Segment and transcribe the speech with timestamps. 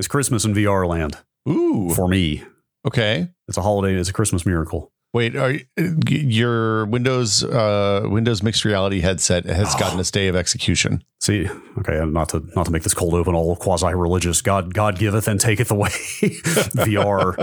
[0.00, 1.90] It's Christmas in VR land Ooh.
[1.94, 2.42] for me.
[2.86, 3.28] Okay.
[3.48, 3.94] It's a holiday.
[4.00, 4.90] It's a Christmas miracle.
[5.12, 5.66] Wait, are you-
[6.08, 11.04] your Windows uh, Windows mixed reality headset has gotten a stay of execution?
[11.20, 11.46] See,
[11.78, 14.40] okay, and not to not to make this cold open all quasi religious.
[14.40, 17.36] God God giveth and taketh away VR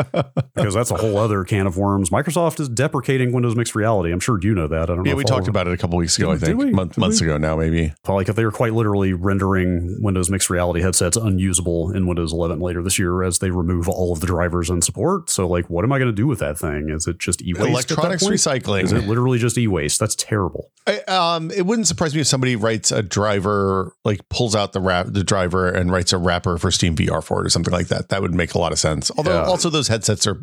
[0.55, 2.10] because that's a whole other can of worms.
[2.10, 4.11] Microsoft is deprecating Windows mixed reality.
[4.11, 4.89] I'm sure you know that.
[4.89, 5.05] I don't.
[5.05, 6.32] Yeah, we talked about it a couple weeks ago.
[6.32, 6.71] I Did- did think we?
[6.71, 7.28] Month, months we?
[7.28, 7.93] ago now, maybe.
[8.07, 12.59] Like if they were quite literally rendering Windows mixed reality headsets unusable in Windows 11
[12.59, 15.29] later this year as they remove all of the drivers and support.
[15.29, 16.89] So, like, what am I going to do with that thing?
[16.89, 17.70] Is it just e-waste?
[17.70, 18.84] Electronics recycling.
[18.86, 20.00] Is it literally just e-waste?
[20.00, 20.71] That's terrible.
[20.87, 23.67] I, um, it wouldn't surprise me if somebody writes a driver,
[24.06, 27.42] like pulls out the wrap, the driver, and writes a wrapper for Steam VR for
[27.42, 28.10] it or something like that.
[28.10, 29.12] That would make a lot of sense.
[29.18, 29.46] Although, Yeah.
[29.46, 30.42] also those headsets are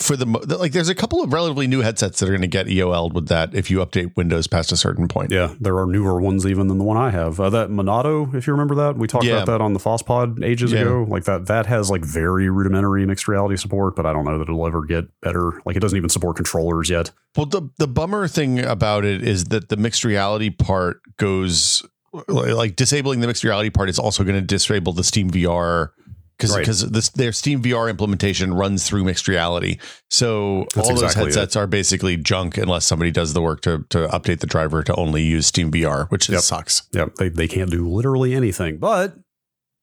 [0.00, 0.26] for the
[0.60, 0.70] like.
[0.70, 3.52] There's a couple of relatively new headsets that are going to get EOL'd with that
[3.52, 5.32] if you update Windows past a certain point.
[5.32, 7.40] Yeah, there are newer ones even than the one I have.
[7.40, 9.38] Uh, that Monado, if you remember that, we talked Yeah.
[9.42, 10.82] about that on the FossPod ages Yeah.
[10.82, 11.04] ago.
[11.08, 14.44] Like that, that has like very rudimentary mixed reality support, but I don't know that
[14.48, 15.60] it'll ever get better.
[15.66, 17.10] Like it doesn't even support controllers yet.
[17.36, 21.84] Well, the the bummer thing about it is that the mixed reality part goes
[22.28, 25.90] like disabling the mixed reality part is also going to disable the Steam VR
[26.36, 26.60] because Right.
[26.60, 29.78] because this their Steam VR implementation runs through mixed reality.
[30.10, 33.84] So That's all those exactly headsets are basically junk unless somebody does the work to
[33.90, 36.40] to update the driver to only use Steam VR, which Yep.
[36.40, 36.82] sucks.
[36.92, 38.78] Yeah, they they can't do literally anything.
[38.78, 39.14] But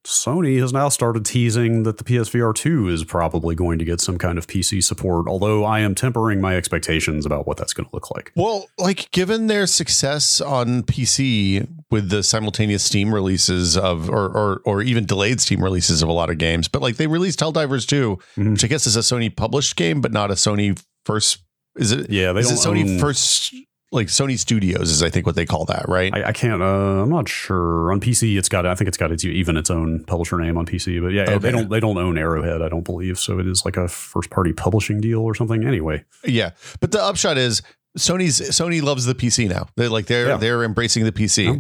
[0.06, 4.18] Sony has now started teasing that the PSVR 2 is probably going to get some
[4.18, 7.96] kind of PC support, although I am tempering my expectations about what that's going to
[7.96, 8.32] look like.
[8.36, 14.62] Well, like given their success on PC with the simultaneous Steam releases of, or or,
[14.66, 17.88] or even delayed Steam releases of a lot of games, but like they released Helldivers
[17.88, 18.52] 2, Mhm.
[18.52, 21.40] which I guess is a Sony published game, but not a Sony first.
[21.78, 22.10] Is it?
[22.10, 23.54] Yeah, they is it Sony own- first?
[23.96, 26.14] Like Sony Studios is, I think, what they call that, right?
[26.14, 26.62] I, I can't.
[26.62, 27.92] Uh, I'm not sure.
[27.92, 28.66] On PC, it's got.
[28.66, 31.02] I think it's got its even its own publisher name on PC.
[31.02, 31.38] But yeah, Okay.
[31.38, 31.70] they don't.
[31.70, 32.62] They don't own Arrowhead.
[32.62, 33.18] I don't believe.
[33.18, 35.66] So it is like a first party publishing deal or something.
[35.66, 37.62] Anyway, yeah, but the upshot is
[37.98, 39.68] Sony's Sony loves the PC now.
[39.76, 40.38] They're like they're Yeah.
[40.38, 41.54] they're embracing the PC, Yeah.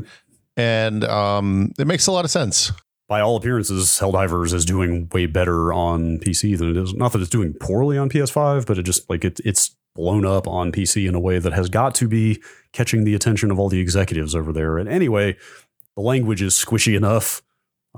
[0.58, 2.72] and um, it makes a lot of sense.
[3.08, 6.94] by all appearances, Helldivers is doing way better on PC than it is.
[6.96, 10.48] Not that it's doing poorly on PS5, but it just like it, it's blown up
[10.48, 12.42] on PC in a way that has got to be
[12.74, 14.78] catching the attention of all the executives over there.
[14.78, 15.38] And anyway,
[15.96, 17.42] the language is squishy enough.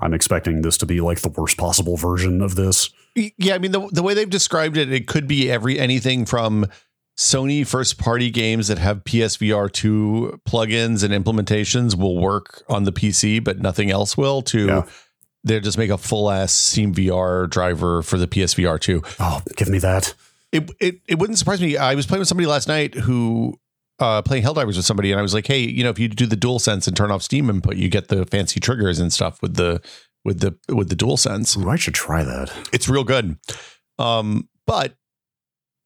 [0.00, 2.90] I'm expecting this to be like the worst possible version of this.
[3.16, 6.66] Yeah, I mean the the way they've described it, it could be every anything from
[7.16, 12.92] Sony first party games that have PSVR two plugins and implementations will work on the
[12.92, 14.40] PC, but nothing else will.
[14.42, 14.82] To Yeah.
[15.42, 19.02] they just make a full ass Steam VR driver for the PSVR two.
[19.18, 20.14] Oh, give me that.
[20.52, 21.76] It it it wouldn't surprise me.
[21.76, 23.58] I was playing with somebody last night who.
[24.00, 26.24] Uh, playing Helldivers with somebody, and I was like, "Hey, you know, if you do
[26.24, 29.42] the Dual Sense and turn off Steam input, you get the fancy triggers and stuff
[29.42, 29.80] with the
[30.24, 32.52] with the with the Dual Sense." Ooh, I should try that.
[32.72, 33.36] it's real good.
[33.98, 34.94] Um, but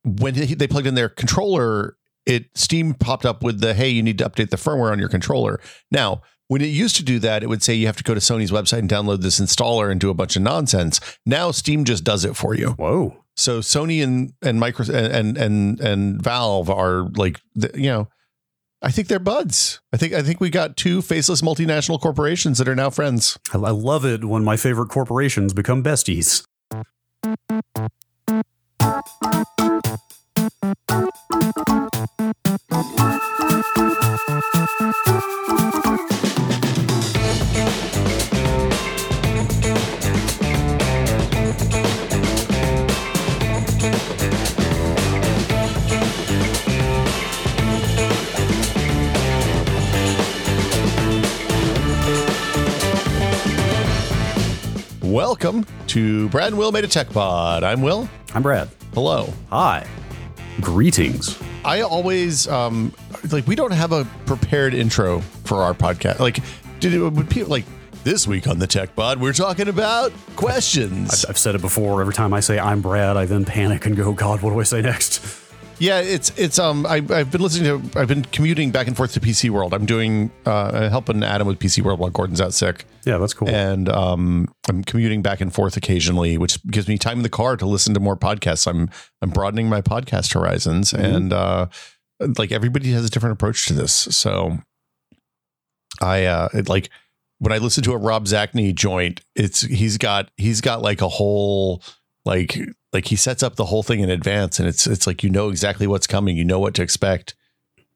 [0.05, 1.97] when they they plugged in their controller,
[2.27, 5.09] it Steam popped up with the hey, you need to update the firmware on your
[5.09, 5.59] controller.
[5.91, 8.21] Now, when it used to do that, it would say you have to go to
[8.21, 11.01] Sony's website and download this installer and do a bunch of nonsense.
[11.25, 12.73] Now Steam just does it for you.
[12.73, 13.22] Whoa.
[13.37, 18.09] So Sony and and Micro and and and Valve are like you know.
[18.85, 19.81] I think they're buds.
[19.93, 23.39] I think I think we got two faceless multinational corporations that are now friends.
[23.53, 26.45] I, I love it when my favorite corporations become besties.
[55.13, 57.65] Welcome to Brad and Will Made a Tech Pod.
[57.65, 58.09] I'm Will.
[58.35, 58.71] I'm Brad.
[58.95, 59.31] Hello.
[59.51, 59.87] Hi.
[60.63, 61.39] Greetings.
[61.67, 62.95] I always um
[63.31, 66.19] like we don't have a prepared intro for our podcast.
[66.19, 66.39] Like
[66.81, 67.67] did it would people like
[68.05, 71.27] this week on the Tech Pod we're talking about questions.
[71.27, 72.01] I've said it before.
[72.01, 74.63] Every time I say I'm Brad, I then panic and go, God, what do I
[74.63, 75.42] say next?
[75.83, 79.15] Yeah, it's it's um I I've been listening to I've been commuting back and forth
[79.15, 79.75] to PC World.
[79.75, 82.85] I'm doing uh helping Adam with PC World while Gordon's out sick.
[83.05, 83.49] Yeah, that's cool.
[83.49, 87.57] And um I'm commuting back and forth occasionally, which gives me time in the car
[87.57, 88.69] to listen to more podcasts.
[88.69, 88.91] I'm
[89.23, 91.15] I'm broadening my podcast horizons Mhm.
[91.17, 91.67] and uh
[92.39, 93.93] like everybody has a different approach to this.
[93.93, 94.59] So
[96.01, 96.91] I uh it, like
[97.41, 101.09] when I listen to a Rob Zacny joint, it's he's got he's got like a
[101.09, 101.83] whole
[102.25, 102.57] like
[102.93, 105.49] like he sets up the whole thing in advance and it's it's like you know
[105.49, 107.35] exactly what's coming, you know what to expect.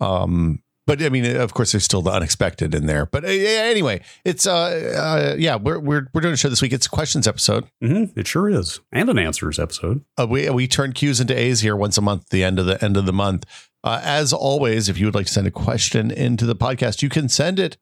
[0.01, 3.07] Um but I mean, of course, there's still the unexpected in there.
[3.07, 6.73] But uh, anyway, it's uh, uh, yeah, we're we're we're doing a show this week.
[6.73, 7.65] It's a questions episode.
[7.83, 8.19] Mm-hmm.
[8.19, 10.05] It sure is, and an answers episode.
[10.17, 12.67] Uh, we we turn Q's into A's here once a month, at the end of
[12.67, 13.47] the end of the month.
[13.83, 17.09] Uh, as always, if you would like to send a question into the podcast, you
[17.09, 17.77] can send it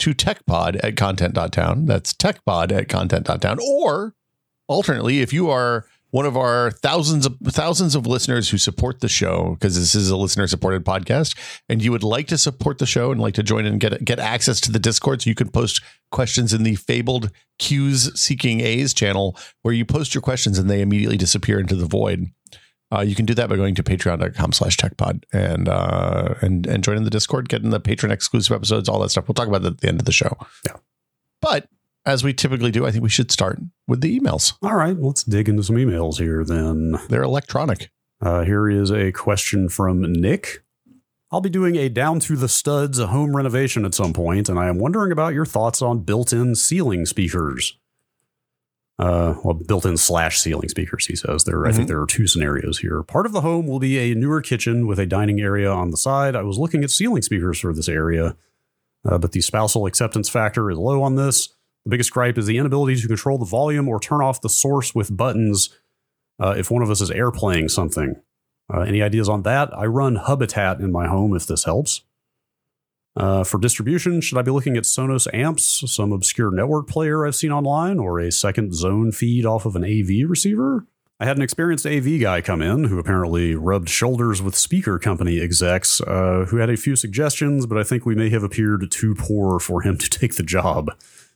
[0.00, 1.86] to techpod at content.town.
[1.86, 3.58] That's techpod at content.town.
[3.60, 4.14] Or
[4.66, 9.08] alternately, if you are one of our thousands of thousands of listeners who support the
[9.08, 11.36] show because this is a listener supported podcast
[11.68, 14.18] and you would like to support the show and like to join and get get
[14.18, 15.82] access to the discord so you can post
[16.12, 20.82] questions in the fabled Q's seeking A's channel where you post your questions and they
[20.82, 22.26] immediately disappear into the void.
[22.94, 26.84] Uh, you can do that by going to patreon.com slash techpod and uh and and
[26.84, 29.26] joining the discord getting the patron exclusive episodes all that stuff.
[29.26, 30.36] We'll talk about that at the end of the show.
[30.66, 30.76] Yeah.
[31.40, 31.68] but
[32.04, 35.24] as we typically do i think we should start with the emails All right, let's
[35.24, 36.98] dig into some emails here then.
[37.08, 37.90] they're electronic
[38.20, 40.62] Uh, here is a question from Nick.
[41.32, 44.68] I'll be doing a down to the studs home renovation at some point, and I
[44.68, 47.78] am wondering about your thoughts on built in ceiling speakers.
[48.98, 51.44] Uh, well, built in slash ceiling speakers, he says.
[51.44, 53.02] There, I think there are two scenarios here.
[53.02, 55.96] Part of the home will be a newer kitchen with a dining area on the
[55.96, 56.36] side.
[56.36, 58.36] I was looking at ceiling speakers for this area,
[59.04, 61.48] uh, but the spousal acceptance factor is low on this.
[61.84, 64.94] The biggest gripe is the inability to control the volume or turn off the source
[64.94, 65.70] with buttons
[66.40, 68.16] uh, if one of us is airplaying something.
[68.72, 69.76] Uh, any ideas on that?
[69.76, 72.02] I run Hubitat in my home if this helps.
[73.14, 77.34] Uh, for distribution, should I be looking at Sonos amps, some obscure network player I've
[77.34, 80.86] seen online, or a second zone feed off of an AV receiver?
[81.20, 85.40] I had an experienced AV guy come in who apparently rubbed shoulders with speaker company
[85.40, 89.14] execs uh, who had a few suggestions, but I think we may have appeared too
[89.14, 90.90] poor for him to take the job.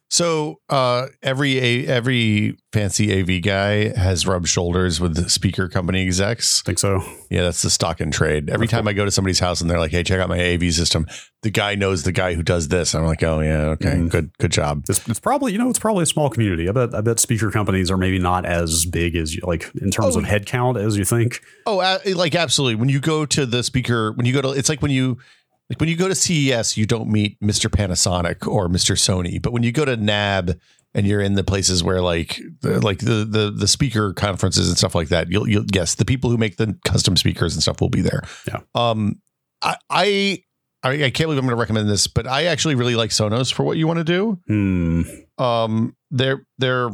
[0.09, 6.03] So uh, every a, every fancy AV guy has rubbed shoulders with the speaker company
[6.07, 6.63] execs.
[6.63, 7.03] Think so?
[7.29, 8.49] Yeah, that's the stock and trade.
[8.49, 10.73] Every time I go to somebody's house and they're like, "Hey, check out my AV
[10.73, 11.07] system,"
[11.43, 12.95] the guy knows the guy who does this.
[12.95, 14.09] I'm like, "Oh yeah, okay, Mm.
[14.09, 16.69] good good job." It's, it's probably you know it's probably a small community.
[16.69, 19.91] I bet I bet speaker companies are maybe not as big as you like in
[19.91, 21.41] terms Oh, of head count as you think.
[21.67, 22.77] Oh, uh, like absolutely.
[22.77, 25.19] When you go to the speaker, when you go to, it's like when you
[25.69, 27.69] like when you go to CES, you don't meet Mr.
[27.69, 28.95] Panasonic or Mr.
[28.97, 30.59] Sony, but when you go to NAB
[30.95, 34.79] and you're in the places where like the, like the the the speaker conferences and
[34.79, 37.81] stuff like that, you'll you'll yes, the people who make the custom speakers and stuff
[37.81, 38.23] will be there.
[38.47, 38.61] Yeah.
[38.75, 39.21] Um,
[39.63, 40.43] I I
[40.83, 43.53] I, I can't believe I'm going to recommend this, but I actually really like Sonos
[43.53, 44.39] for what you want to do.
[44.47, 45.03] Hmm.
[45.37, 46.91] Um, they're they're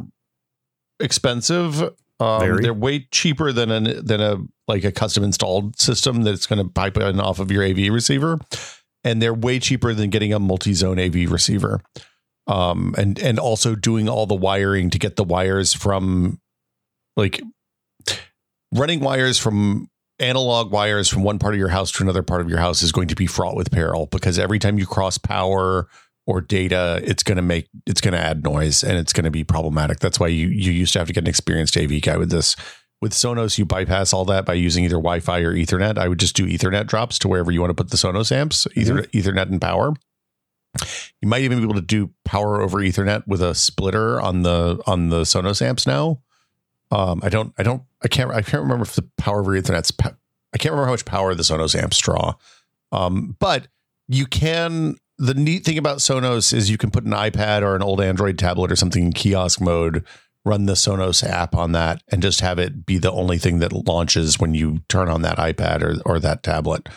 [0.99, 1.81] expensive.
[2.23, 4.37] Um, they're way cheaper than an than a
[4.67, 8.39] like a custom installed system that's going to pipe in off of your AV receiver,
[9.03, 11.81] and they're way cheaper than getting a multi zone AV receiver.
[12.47, 16.39] Um, and and also doing all the wiring to get the wires from
[17.17, 17.41] like
[18.73, 19.87] running wires from
[20.19, 22.91] analog wires from one part of your house to another part of your house is
[22.91, 25.87] going to be fraught with peril because every time you cross power
[26.25, 29.31] or data, it's going to make it's going to add noise and it's going to
[29.31, 29.99] be problematic.
[29.99, 32.55] That's why you you used to have to get an experienced AV guy with this.
[33.01, 35.97] With Sonos, you bypass all that by using either Wi-Fi or Ethernet.
[35.97, 38.65] I would just do Ethernet drops to wherever you want to put the Sonos amps,
[38.75, 39.93] either Ethernet and power.
[41.21, 44.81] You might even be able to do power over Ethernet with a splitter on the
[44.87, 46.21] on the Sonos amps now.
[46.93, 49.91] Um, I don't, I don't, I can't, I can't remember if the power over Ethernet's.
[49.99, 52.35] I can't remember how much power the Sonos amps draw.
[52.91, 53.67] Um, but
[54.07, 54.97] you can.
[55.17, 58.37] The neat thing about Sonos is you can put an iPad or an old Android
[58.37, 60.03] tablet or something in kiosk mode,
[60.43, 63.71] run the Sonos app on that, and just have it be the only thing that
[63.71, 66.89] launches when you turn on that iPad or or that tablet.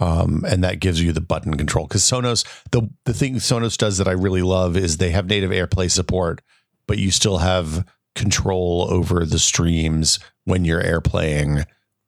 [0.00, 3.98] Um, and that gives you the button control because Sonos the the thing Sonos does
[3.98, 6.42] that I really love is they have native AirPlay support,
[6.86, 11.64] but you still have control over the streams when you're airplaying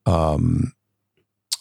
[0.06, 0.72] um,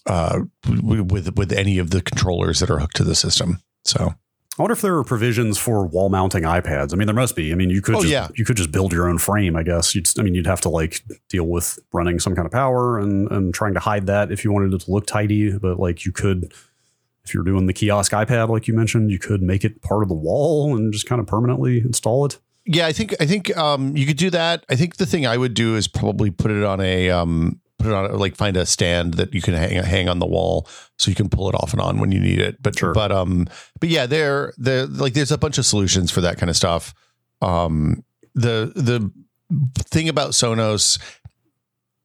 [0.06, 3.62] uh, with with any of the controllers that are hooked to the system.
[3.86, 4.14] So
[4.58, 6.94] I wonder if there are provisions for wall mounting iPads.
[6.94, 7.52] I mean, there must be.
[7.52, 8.28] I mean, you could Oh, just, yeah.
[8.36, 9.56] you could just build your own frame.
[9.56, 9.96] I guess.
[9.96, 13.30] You'd, I mean, you'd have to like deal with running some kind of power and
[13.32, 15.58] and trying to hide that if you wanted it to look tidy.
[15.58, 16.54] But like you could,
[17.26, 20.10] if you're doing the kiosk iPad, like you mentioned, you could make it part of
[20.10, 22.38] the wall and just kind of permanently install it.
[22.66, 24.66] yeah, I think I think um, you could do that.
[24.70, 27.92] I think the thing I would do is probably put it on a um, put
[27.92, 31.10] it on like find a stand that you can hang hang on the wall so
[31.10, 32.62] you can pull it off and on when you need it.
[32.62, 32.94] But Sure.
[32.94, 33.48] but um
[33.80, 36.94] but yeah, there there like there's a bunch of solutions for that kind of stuff.
[37.42, 38.04] Um
[38.36, 39.12] the the
[39.86, 40.98] thing about Sonos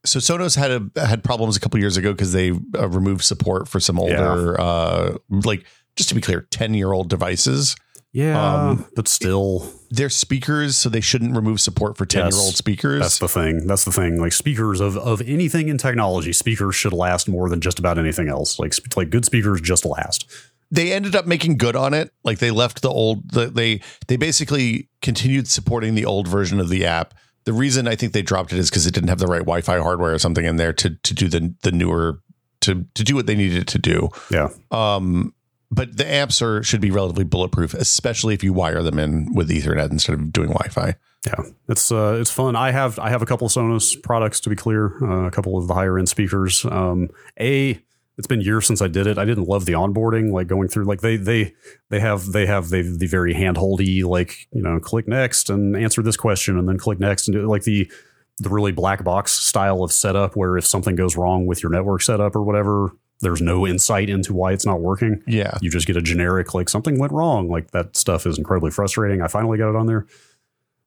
[0.05, 3.69] so Sonos had a had problems a couple years ago because they uh, removed support
[3.69, 5.65] for some older uh like
[5.97, 7.75] just to be clear 10 year old devices
[8.13, 12.55] Yeah, Um, but still, they're speakers, so they shouldn't remove support for 10 year old
[12.57, 13.01] speakers.
[13.01, 13.67] that's the thing.
[13.67, 14.19] That's the thing.
[14.21, 18.29] Like speakers of of anything in technology, speakers should last more than just about anything
[18.29, 18.59] else.
[18.59, 20.27] Like sp- like good speakers just last.
[20.71, 22.11] they ended up making good on it.
[22.25, 26.71] Like they left the old the, they they basically continued supporting the old version of
[26.71, 27.13] the app.
[27.45, 29.79] The reason I think they dropped it is because it didn't have the right Wi-Fi
[29.79, 32.21] hardware or something in there to to do the the newer
[32.63, 34.09] to to do what they needed to do.
[34.31, 34.49] Yeah.
[34.71, 35.35] Um,
[35.71, 39.51] but the amps are should be relatively bulletproof, especially if you wire them in with
[39.51, 40.95] Ethernet instead of doing Wi-Fi.
[41.27, 42.57] Yeah, it's uh, it's fun.
[42.57, 45.59] I have I have a couple of Sonos products to be clear, uh, a couple
[45.59, 46.65] of the higher end speakers.
[46.65, 47.09] Um,
[47.39, 47.81] a
[48.17, 49.17] it's been years since I did it.
[49.17, 51.55] I didn't love the onboarding, like going through like they they
[51.91, 56.03] they have they have they the very handholdy like you know click next and answer
[56.03, 57.91] this question and then click next and do like the
[58.39, 62.03] the really black box style of setup where if something goes wrong with your network
[62.03, 65.23] setup or whatever, there's no insight into why it's not working.
[65.27, 67.49] Yeah, You just get a generic like something went wrong.
[67.49, 69.23] Like that stuff is incredibly frustrating.
[69.23, 70.07] I finally got it on there.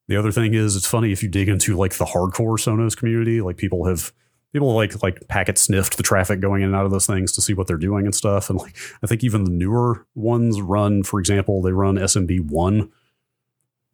[0.07, 3.41] The other thing is it's funny if you dig into like the hardcore Sonos community,
[3.41, 4.11] like people have
[4.53, 7.41] people like like packet sniffed the traffic going in and out of those things to
[7.41, 8.49] see what they're doing and stuff.
[8.49, 12.91] And like I think even the newer ones run, for example, they run SMB one,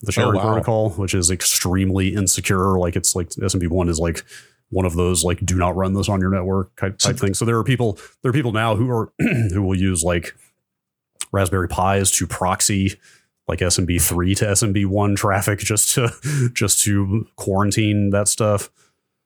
[0.02, 0.44] the oh, sharing wow.
[0.44, 2.78] protocol, which is extremely insecure.
[2.78, 4.24] Like it's like SMB one is like
[4.70, 7.40] one of those like do not run this on your network type, type things.
[7.40, 10.36] So there are people there are people now who are who will use like
[11.32, 13.00] Raspberry Pis to proxy
[13.48, 18.70] like SMB three to SMB one traffic just to just to quarantine that stuff.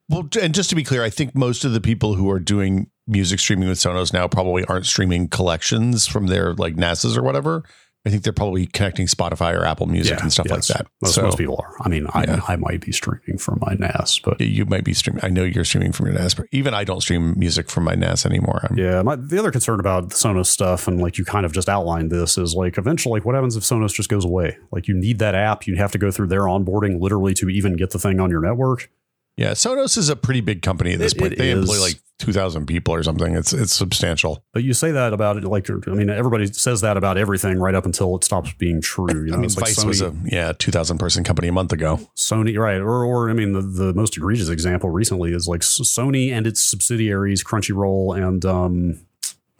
[0.08, 2.90] Well, and just to be clear, I think most of the people who are doing
[3.06, 7.64] music streaming with Sonos now probably aren't streaming collections from their like NASs or whatever.
[8.04, 10.68] I think they're probably connecting Spotify or Apple Music Yeah, and stuff yes.
[10.70, 10.86] like that.
[11.00, 11.76] Most, so most people are.
[11.80, 12.40] I mean, I, Yeah.
[12.48, 15.24] I might be streaming from my NAS, but you might be streaming.
[15.24, 17.94] I know you're streaming from your NAS, but even I don't stream music from my
[17.94, 18.66] NAS anymore.
[18.68, 21.52] I'm, Yeah, my, the other concern about the Sonos stuff, and like you kind of
[21.52, 24.58] just outlined this, is like eventually, like what happens if Sonos just goes away?
[24.72, 27.76] Like you need that app, you have to go through their onboarding literally to even
[27.76, 28.90] get the thing on your network.
[29.36, 31.32] Yeah, Sonos is a pretty big company at this It- point.
[31.32, 33.34] it they employ like two thousand people or something.
[33.34, 34.44] It's it's substantial.
[34.52, 37.74] But you say that about it, like I mean, everybody says that about everything right
[37.74, 39.06] up until it stops being true.
[39.24, 41.52] You know, I mean, it's like Sony, was a yeah two thousand person company a
[41.52, 41.98] month ago.
[42.16, 42.76] Sony, right?
[42.80, 46.62] Or, or I mean, the, the most egregious example recently is like Sony and its
[46.62, 49.00] subsidiaries, Crunchyroll, and um,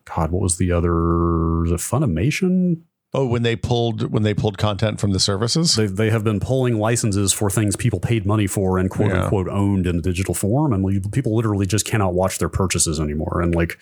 [0.05, 1.65] God, what was the other?
[1.65, 2.83] Is it Funimation?
[3.15, 5.75] Oh, when they pulled when they pulled content from the services.
[5.75, 9.25] They, they have been pulling licenses for things people paid money for and quote Yeah.
[9.25, 13.43] unquote owned in digital form, and people literally just cannot watch their purchases anymore.
[13.43, 13.79] And like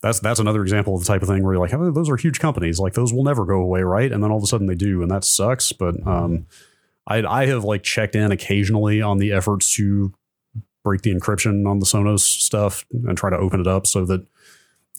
[0.00, 2.16] that's that's another example of the type of thing where you're like, oh, those are
[2.16, 4.10] huge companies, like those will never go away, right?
[4.10, 5.72] And then all of a sudden they do, and that sucks.
[5.72, 6.46] But um,
[7.06, 10.14] I I have like checked in occasionally on the efforts to
[10.84, 14.26] break the encryption on the Sonos stuff and try to open it up so that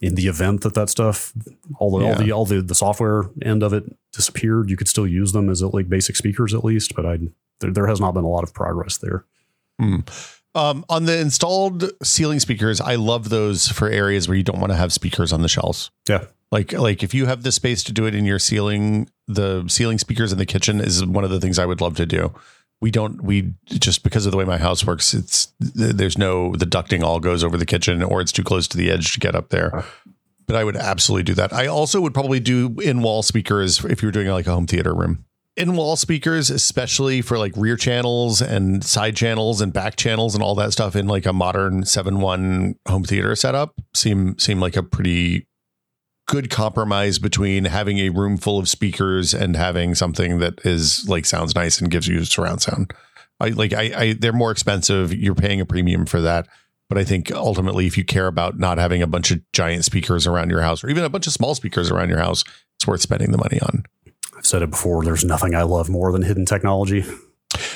[0.01, 1.33] in the event that that stuff
[1.77, 5.07] all the all the all the, the software end of it disappeared you could still
[5.07, 7.17] use them as like basic speakers at least but i
[7.59, 9.25] there, there has not been a lot of progress there
[10.55, 14.71] Um, on the installed ceiling speakers, I love those for areas where you don't want
[14.71, 15.91] to have speakers on the shelves.
[16.09, 19.63] yeah Like like if you have the space to do it in your ceiling, the
[19.67, 22.33] ceiling speakers in the kitchen is one of the things I would love to do.
[22.81, 26.65] We don't we just because of the way my house works, it's there's no the
[26.65, 29.35] ducting all goes over the kitchen or it's too close to the edge to get
[29.35, 29.75] up there.
[29.75, 30.11] Uh-huh.
[30.47, 31.53] But I would absolutely do that.
[31.53, 34.65] I also would probably do in wall speakers if you were doing like a home
[34.65, 35.25] theater room.
[35.57, 40.41] In wall speakers, especially for like rear channels and side channels and back channels and
[40.41, 44.83] all that stuff in like a modern 7-1 home theater setup seem seem like a
[44.83, 45.48] pretty
[46.29, 51.25] good compromise between having a room full of speakers and having something that is like
[51.25, 52.93] sounds nice and gives you surround sound.
[53.39, 55.13] I like I, I they're more expensive.
[55.13, 56.47] You're paying a premium for that.
[56.87, 60.25] But I think ultimately if you care about not having a bunch of giant speakers
[60.27, 62.43] around your house or even a bunch of small speakers around your house,
[62.77, 63.83] it's worth spending the money on.
[64.37, 67.03] i've said it before there's nothing i love more than hidden technology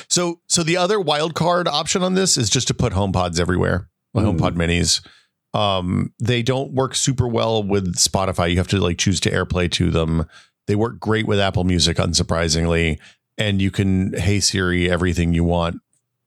[0.08, 3.88] So so the other wild card option on this is just to put HomePods everywhere.
[4.14, 4.38] Like Mm.
[4.38, 5.04] HomePod minis.
[5.54, 8.50] Um, they don't work super well with Spotify.
[8.50, 10.26] You have to like choose to AirPlay to them.
[10.66, 12.98] They work great with Apple Music, unsurprisingly,
[13.38, 15.80] and you can Hey Siri everything you want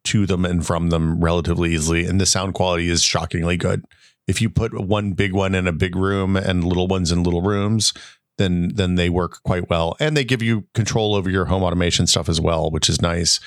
[0.06, 2.06] to them and from them relatively easily.
[2.06, 3.84] And the sound quality is shockingly good.
[4.28, 7.42] If you put one big one in a big room and little ones in little
[7.42, 7.94] rooms,
[8.38, 9.96] then then they work quite well.
[10.00, 13.40] And they give you control over your home automation stuff as well, which is nice.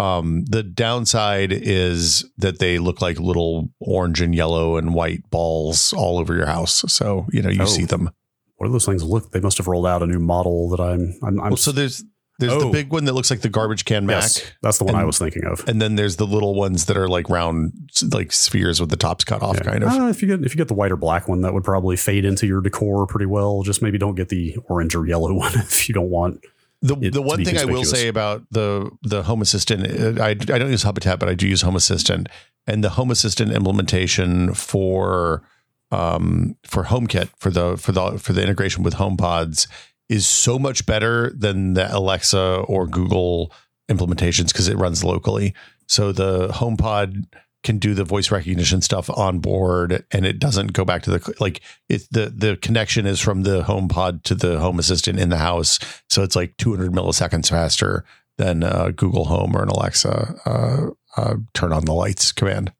[0.00, 5.92] Um, the downside is that they look like little orange and yellow and white balls
[5.92, 6.84] all over your house.
[6.88, 7.66] So you know you Oh.
[7.66, 8.10] see them.
[8.56, 11.14] what do those things look they must have rolled out a new model that i'm
[11.22, 12.04] i'm, I'm Well, so there's
[12.38, 12.72] there's the Oh.
[12.72, 15.18] big one that looks like the garbage can Mac, yes, that's the one i was
[15.18, 17.72] thinking of and then there's the little ones that are like round,
[18.12, 19.62] like spheres with the tops cut off, Yeah.
[19.70, 19.90] kind of.
[19.92, 21.96] Uh, if you get if you get the white or black one, that would probably
[21.96, 23.62] fade into your decor pretty well.
[23.62, 26.44] Just maybe don't get the orange or yellow one if you don't want.
[26.82, 30.30] The it the one thing I will say about the the Home Assistant, uh, I
[30.30, 32.28] I don't use Hubitat, but I do use Home Assistant,
[32.66, 35.42] and the Home Assistant implementation for
[35.90, 39.66] um, for HomeKit for the for the for the integration with HomePods
[40.08, 43.52] is so much better than the Alexa or Google
[43.90, 45.54] implementations because it runs locally.
[45.86, 47.24] So the HomePod
[47.62, 51.34] can do the voice recognition stuff on board and it doesn't go back to the
[51.40, 55.28] like it the the connection is from the home pod to the Home Assistant in
[55.28, 55.78] the house.
[56.08, 58.04] So it's like 200 milliseconds faster
[58.38, 62.72] than uh, Google Home or an Alexa uh, uh, turn on the lights command.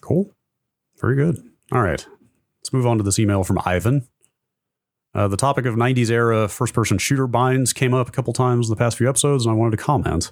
[0.00, 0.32] Cool.
[1.00, 1.38] Very good.
[1.72, 2.06] All right.
[2.60, 4.06] Let's move on to this email from Ivan.
[5.14, 8.68] Uh, the topic of 90s era first person shooter binds came up a couple times
[8.68, 10.30] in the past few episodes, and I wanted to comment.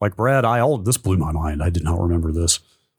[0.00, 1.62] Like Brad, I all this blew my mind.
[1.62, 2.58] I did not remember this.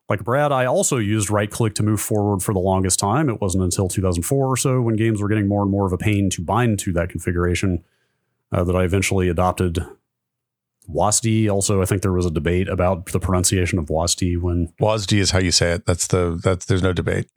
[0.10, 3.30] Like Brad, I also used right click to move forward for the longest time.
[3.30, 5.98] It wasn't until 2004 or so when games were getting more and more of a
[5.98, 7.84] pain to bind to that configuration
[8.52, 9.80] uh, that I eventually adopted
[10.90, 11.50] WASD.
[11.50, 15.32] Also, I think there was a debate about the pronunciation of WASD when WASD is
[15.32, 15.86] how you say it.
[15.86, 17.30] That's the that's there's no debate.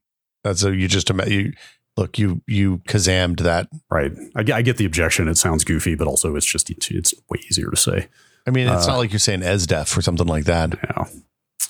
[0.42, 1.52] That's a you just you
[1.96, 4.12] look you you kazammed that right.
[4.34, 5.28] I, I get the objection.
[5.28, 8.08] It sounds goofy, but also it's just it's way easier to say.
[8.46, 10.74] I mean, it's Uh, not like you're saying ESDEF or something like that.
[10.82, 11.04] Yeah.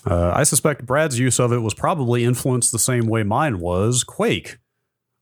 [0.09, 4.03] Uh, I suspect Brad's use of it was probably influenced the same way mine was
[4.03, 4.57] Quake.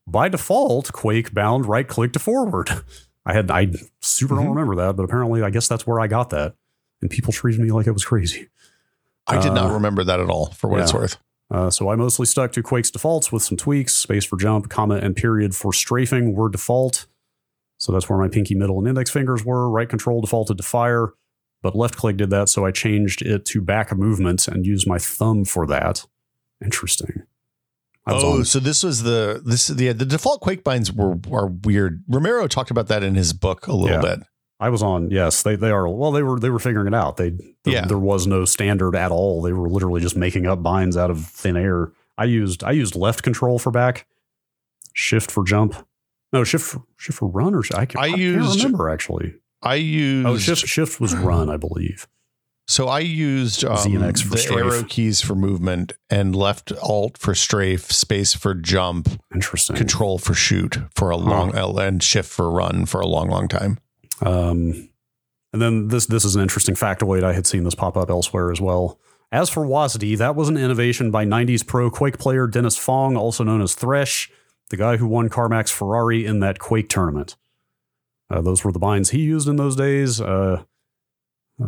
[0.08, 2.70] By default, Quake bound right click to forward.
[3.26, 3.70] I had I
[4.02, 4.38] super Mhm.
[4.38, 6.54] don't remember that, but apparently I guess that's where I got that.
[7.02, 8.50] And people treated me like I was crazy.
[9.28, 10.52] I did not Uh, remember that at all.
[10.52, 11.18] For what it's worth.
[11.50, 13.96] Uh, so I mostly stuck to Quake's defaults with some tweaks.
[13.96, 17.08] Space for jump, comma, and period for strafing were default.
[17.78, 19.70] So that's where my pinky, middle, and index fingers were.
[19.70, 21.14] Right control defaulted to fire,
[21.66, 22.48] but left click did that.
[22.48, 26.06] So I changed it to back movement and used my thumb for that.
[26.64, 27.24] Interesting.
[28.06, 32.04] Oh, on- so this was the this the the default Quake binds were are weird.
[32.08, 34.16] Romero talked about that in his book a little Yeah.
[34.18, 34.28] bit.
[34.60, 35.10] I was on.
[35.10, 35.88] Yes, they they are.
[35.90, 37.18] Well, they were they were figuring it out.
[37.18, 37.86] They there, Yeah.
[37.88, 39.42] there was no standard at all.
[39.42, 41.92] They were literally just making up binds out of thin air.
[42.16, 44.06] I used I used left control for back,
[44.94, 45.74] shift for jump.
[46.32, 49.34] No, shift for, shift for run or I, can, I I, used- can't remember actually.
[49.62, 52.08] I used Oh, shift shift was run, I believe.
[52.68, 54.60] so I used um, Z and X for the strafe.
[54.60, 59.76] arrow keys for movement and left alt for strafe, space for jump, Interesting.
[59.76, 63.80] control for shoot for a long and shift for run for a long long time.
[64.22, 64.90] Um,
[65.54, 67.24] and then this this is an interesting factoid.
[67.24, 69.00] I had seen this pop up elsewhere as well.
[69.32, 73.44] As for WASD, that was an innovation by 90s pro Quake player Dennis Fong, also
[73.44, 74.32] known as Thresh,
[74.70, 77.36] the guy who won Carmack's Ferrari in that Quake tournament.
[78.30, 80.20] Uh, those were the binds he used in those days.
[80.20, 80.64] Uh,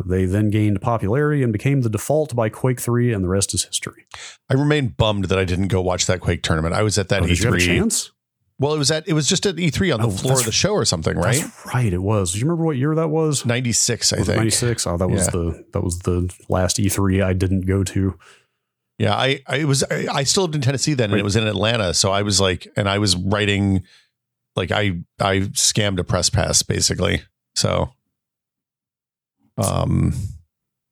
[0.06, 3.64] they then gained popularity and became the default by Quake 3, and the rest is
[3.64, 4.04] history.
[4.50, 6.74] I remain bummed that I didn't go watch that Quake tournament.
[6.74, 7.64] I was at that Oh, did you have a E3.
[7.66, 8.12] chance?
[8.60, 10.50] Well, it was at it was just at E3 on the Oh, floor of the
[10.52, 11.42] show or something, right?
[11.72, 11.92] Right.
[11.92, 12.32] It was.
[12.32, 13.46] Do you remember what year that was?
[13.46, 14.36] 96, I Was think.
[14.36, 14.86] 96.
[14.86, 15.30] Oh, that was Yeah.
[15.30, 18.18] the that was the last E3 I didn't go to.
[18.98, 21.46] Yeah, I, I was I, I still lived in Tennessee then, and it was in
[21.46, 21.94] Atlanta.
[21.94, 23.84] So I was like, and I was writing,
[24.58, 27.22] like I I scammed a press pass basically.
[27.54, 27.90] So,
[29.56, 30.12] um,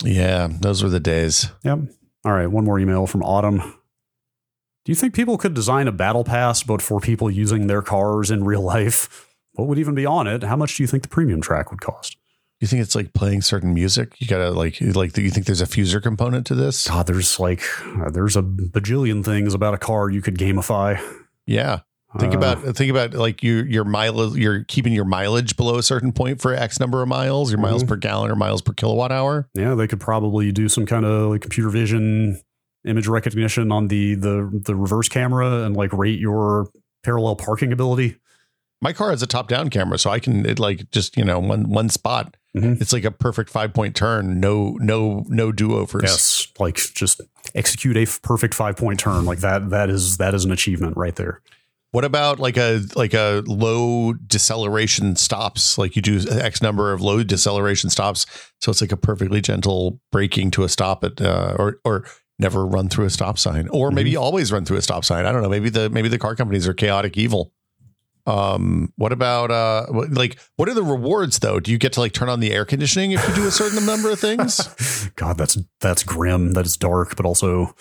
[0.03, 1.51] yeah, those were the days.
[1.65, 1.81] Yep.
[2.25, 2.47] All right.
[2.47, 3.59] One more email from Autumn.
[3.59, 8.31] Do you think people could design a battle pass, but for people using their cars
[8.31, 9.27] in real life?
[9.53, 10.43] What would even be on it?
[10.43, 12.17] How much do you think the premium track would cost?
[12.61, 14.15] You think it's like playing certain music?
[14.19, 16.89] You gotta like like you think there's a fuser component to this?
[16.89, 17.63] God, there's like
[18.01, 21.01] uh, there's a bajillion things about a car you could gamify.
[21.47, 21.81] Yeah.
[22.19, 24.35] Think Uh, about think about like your your mileage.
[24.37, 27.51] You're keeping your mileage below a certain point for X number of miles.
[27.51, 27.89] Your miles Mhm.
[27.89, 29.49] per gallon or miles per kilowatt hour.
[29.55, 32.41] yeah, they could probably do some kind of like computer vision
[32.87, 36.69] image recognition on the the the reverse camera and like rate your
[37.03, 38.17] parallel parking ability.
[38.83, 41.39] My car has a top down camera, so I can it like just you know
[41.39, 42.37] one one spot.
[42.57, 42.81] Mhm.
[42.81, 44.39] It's like a perfect five point turn.
[44.41, 46.03] No no no do overs.
[46.05, 47.21] Yes, like just
[47.55, 49.71] execute a f- perfect five point turn like that.
[49.71, 51.41] That is that is an achievement right there.
[51.97, 55.79] What about like a like a low deceleration stops?
[55.79, 58.27] Like you do X number of low deceleration stops,
[58.61, 62.05] so it's like a perfectly gentle braking to a stop at uh, or or
[62.39, 64.23] never run through a stop sign, or maybe Mm-hmm.
[64.23, 65.25] always run through a stop sign.
[65.25, 65.49] I don't know.
[65.49, 67.55] Maybe the maybe the car companies are chaotic evil.
[68.27, 71.61] Um, what about uh, like what are the rewards though?
[71.61, 73.87] Do you get to like turn on the air conditioning if you do a certain
[73.87, 75.09] number of things?
[75.17, 76.53] God, that's that's grim.
[76.53, 77.75] That is dark, but also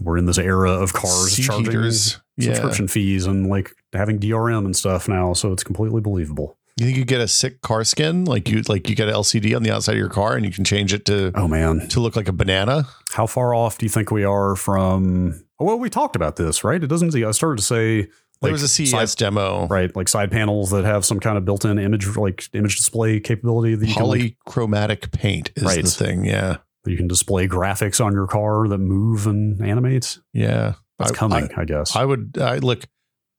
[0.00, 2.20] we're in this era of cars Seat charging heaters.
[2.36, 2.54] Yeah.
[2.54, 6.56] subscription fees and like having DRM and stuff now, so it's completely believable.
[6.76, 8.24] You think you get a sick car skin?
[8.24, 10.50] Like you like you get an LCD on the outside of your car and you
[10.50, 12.88] can change it to Oh man, to look like a banana?
[13.12, 15.44] how far off do you think we are from?
[15.60, 16.82] oh, Well, we talked about this, right?
[16.82, 17.14] It doesn't.
[17.14, 18.08] I started to say
[18.42, 19.68] There was a CES side- demo.
[19.68, 19.94] right?
[19.94, 23.86] Like side panels that have some kind of built-in image, like image display capability that
[23.86, 25.84] you can like, Polychromatic paint is Right.
[25.84, 26.24] the thing.
[26.24, 26.56] Yeah.
[26.90, 30.18] You can display graphics on your car that move and animate.
[30.32, 30.74] Yeah.
[30.98, 31.96] That's I- coming, I, guess.
[31.96, 32.84] I would I look.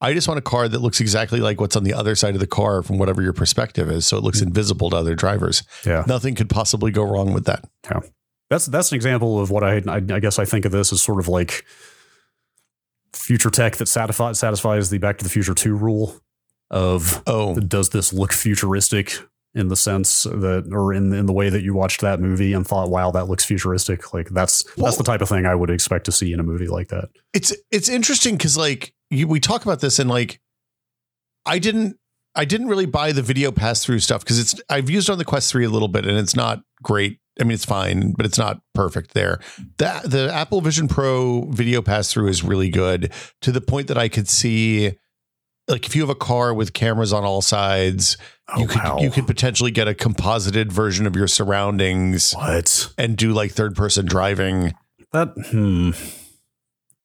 [0.02, 2.42] I just want a car that looks exactly like what's on the other side of
[2.42, 4.48] the car from whatever your perspective is, so it looks hmm.
[4.48, 5.64] invisible to other drivers.
[5.86, 6.04] yeah.
[6.06, 7.64] Nothing could possibly go wrong with that.
[7.86, 8.02] Yeah,
[8.50, 11.02] that's that's an example of what I, I I guess I think of this as
[11.02, 11.66] sort of like
[13.14, 16.20] future tech that satisfies satisfies the Back to the Future two rule
[16.70, 19.18] of Oh, does this look futuristic
[19.56, 22.68] in the sense that or in in the way that you watched that movie and
[22.68, 25.70] thought wow that looks futuristic like that's Well- that's the type of thing I would
[25.70, 27.10] expect to see in a movie like that.
[27.34, 30.40] it's it's interesting because like you, we talk about this and like
[31.46, 31.98] I didn't
[32.36, 35.26] I didn't really buy the video pass through stuff because it's I've used on the
[35.26, 37.20] Quest three a little bit and it's not great.
[37.40, 39.40] I mean, it's fine, but it's not perfect there.
[39.78, 43.98] that the Apple Vision Pro video pass through is really good to the point that
[43.98, 44.98] I could see
[45.68, 49.00] like if you have a car with cameras on all sides, Oh you could wow.
[49.00, 52.94] you could potentially get a composited version of your surroundings what?
[52.98, 54.74] and do like third person driving.
[55.12, 55.92] That hmm.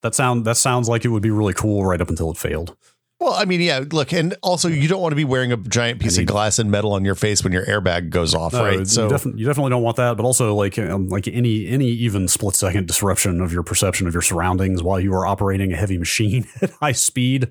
[0.02, 2.76] That sound that sounds like it would be really cool right up until it failed.
[3.20, 6.00] Well, I mean, yeah, look, and also you don't want to be wearing a giant
[6.00, 8.78] piece of glass and metal on your face when your airbag goes off, No, right?
[8.78, 11.86] you, So defi- you definitely don't want that, but also like um, like any any
[11.88, 15.76] even split second disruption of your perception of your surroundings while you are operating a
[15.76, 17.48] heavy machine at high speed,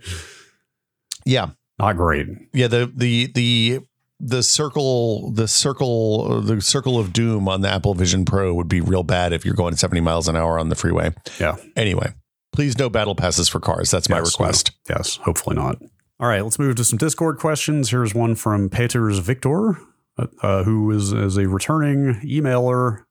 [1.30, 2.28] yeah, not great.
[2.54, 3.80] yeah, the the the
[4.20, 8.82] the circle the circle the circle of doom on the Apple Vision Pro would be
[8.82, 11.12] real bad if you're going 70 miles an hour on the freeway.
[11.40, 11.56] Yeah.
[11.76, 12.14] Anyway,
[12.52, 13.92] please no battle passes for cars.
[13.92, 14.72] That's my request.
[14.90, 14.96] no.
[14.98, 15.78] Yes, hopefully not.
[16.20, 17.92] All right, let's move to some Discord questions.
[17.92, 19.78] Here's one from Peters Victor,
[20.18, 23.06] uh, uh, who is, is a returning emailer.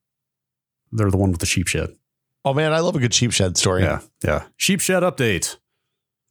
[0.93, 1.95] They're the one with the sheep shed.
[2.45, 3.83] Oh man, I love a good sheep shed story.
[3.83, 4.45] Yeah, yeah.
[4.59, 5.57] Sheep shed update.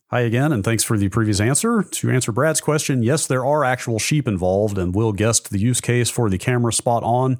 [0.09, 1.83] Hi again, and thanks for the previous answer.
[1.83, 5.81] To answer Brad's question, yes, there are actual sheep involved, and Will guessed the use
[5.81, 7.39] case for the camera spot on.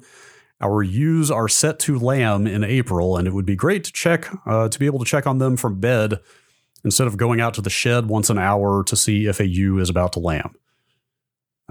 [0.60, 4.28] Our ewes are set to lamb in April, and it would be great to check
[4.44, 6.20] uh, to be able to check on them from bed
[6.84, 9.78] instead of going out to the shed once an hour to see if a ewe
[9.78, 10.54] is about to lamb.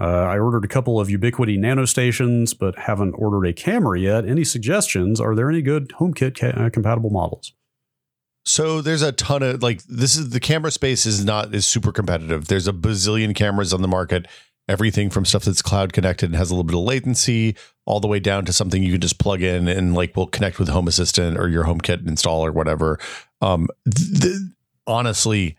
[0.00, 4.26] Uh, I ordered a couple of Ubiquiti nano stations, but haven't ordered a camera yet.
[4.26, 5.20] Any suggestions?
[5.20, 7.52] Are there any good HomeKit ca- uh, compatible models?
[8.48, 11.92] So there's a ton of like this is the camera space is not is super
[11.92, 12.48] competitive.
[12.48, 14.26] There's a bazillion cameras on the market.
[14.68, 18.08] Everything from stuff that's cloud connected and has a little bit of latency, all the
[18.08, 20.88] way down to something you can just plug in and like will connect with Home
[20.88, 22.98] Assistant or your HomeKit install or whatever.
[23.42, 24.40] Um, th-
[24.86, 25.58] honestly,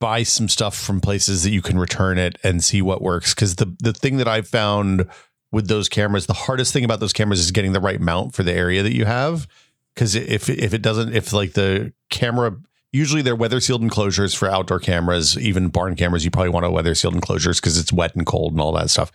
[0.00, 3.34] buy some stuff from places that you can return it and see what works.
[3.34, 5.08] Because the the thing that I've found
[5.52, 8.42] with those cameras, the hardest thing about those cameras is getting the right mount for
[8.42, 9.46] the area that you have.
[9.94, 12.56] Because if if it doesn't, if like the camera,
[12.92, 16.70] usually they're weather sealed enclosures for outdoor cameras, even barn cameras, you probably want a
[16.70, 19.12] weather sealed enclosures because it's wet and cold and all that stuff.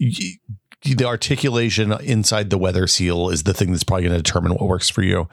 [0.00, 0.38] Y-
[0.82, 4.62] The articulation inside the weather seal is the thing that's probably going to determine what
[4.68, 5.28] works for you.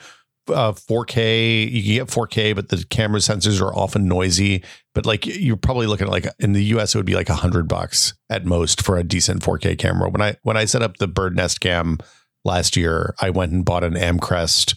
[0.50, 4.64] Uh, 4K, you can get 4K, but the camera sensors are often noisy.
[4.94, 7.36] But like you're probably looking at like in the US, it would be like a
[7.36, 10.10] hundred bucks at most for a decent 4K camera.
[10.10, 11.98] When I when I set up the Bird Nest Cam
[12.48, 14.76] last year, I went and bought an Amcrest,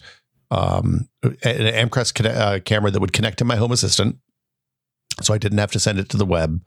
[0.51, 4.17] um, an Amcrest conne- uh, camera that would connect to my Home Assistant,
[5.21, 6.61] so I didn't have to send it to the web.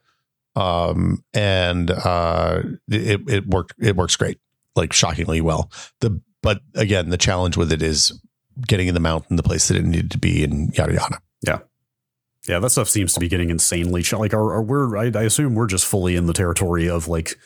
[0.57, 3.75] Um, and uh, it it worked.
[3.81, 4.39] It works great,
[4.75, 5.71] like shockingly well.
[6.01, 8.21] The but again, the challenge with it is
[8.67, 11.19] getting in the mount in the place that it needed to be, and yada yada.
[11.45, 11.59] Yeah,
[12.47, 14.33] Yeah, that stuff seems to be getting insanely ch- like.
[14.33, 17.37] Are we're I, I assume we're just fully in the territory of like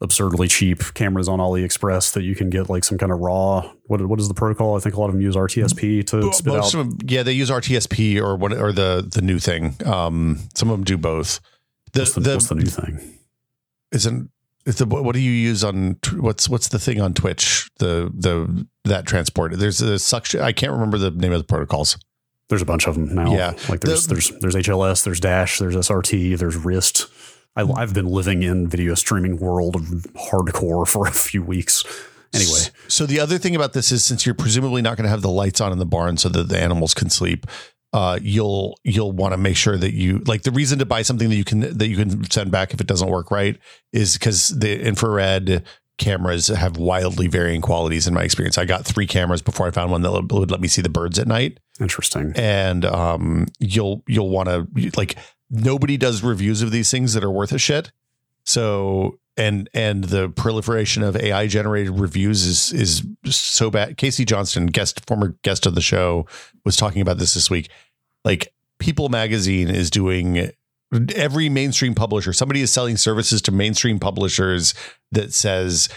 [0.00, 3.70] absurdly cheap cameras on AliExpress that you can get like some kind of raw.
[3.84, 4.76] What what is the protocol?
[4.76, 6.70] I think a lot of them use RTSP to spit out.
[6.72, 9.74] them, yeah, they use RTSP or what or the the new thing.
[9.84, 11.40] Um, some of them do both.
[11.92, 13.18] The what's, the, the, what's the new thing?
[13.92, 14.30] isn't
[14.66, 18.66] is the what do you use on what's what's the thing on Twitch the the
[18.84, 21.96] that transport there's a suction I can't remember the name of the protocols
[22.50, 23.32] There's a bunch of them now.
[23.34, 23.54] Yeah.
[23.70, 27.06] like there's The- there's there's HLS, there's Dash, there's SRT, there's RIST.
[27.56, 29.82] I, I've been living in video streaming world of
[30.14, 31.84] hardcore for a few weeks.
[32.34, 35.22] Anyway, so the other thing about this is since you're presumably not going to have
[35.22, 37.46] the lights on in the barn so that the animals can sleep
[37.92, 41.30] uh, you'll you'll want to make sure that you like the reason to buy something
[41.30, 43.58] that you can that you can send back if it doesn't work right
[43.92, 45.64] is because the infrared
[45.96, 48.56] cameras have wildly varying qualities in my experience.
[48.58, 51.18] I got three cameras before I found one that would let me see the birds
[51.18, 51.58] at night.
[51.80, 52.32] interesting.
[52.36, 55.16] and um, you'll you'll want to like
[55.50, 57.92] nobody does reviews of these things that are worth a shit.
[58.44, 63.96] So and and the proliferation of AI generated reviews is is so bad.
[63.96, 66.26] Casey Johnston, guest former guest of the show,
[66.64, 67.70] was talking about this this week.
[68.24, 70.50] Like People Magazine is doing
[71.14, 72.32] every mainstream publisher.
[72.32, 74.74] Somebody is selling services to mainstream publishers
[75.12, 75.88] that says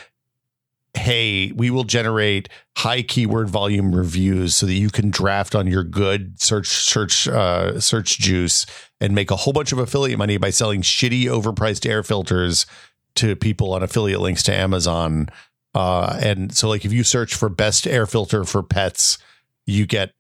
[0.94, 5.84] hey, we will generate high keyword volume reviews so that you can draft on your
[5.84, 8.66] good search search uh, search juice
[9.02, 12.66] and make a whole bunch of affiliate money by selling shitty overpriced air filters
[13.16, 15.28] to people on affiliate links to Amazon.
[15.74, 19.18] Uh, and so like if you search for best air filter for pets,
[19.66, 20.14] you get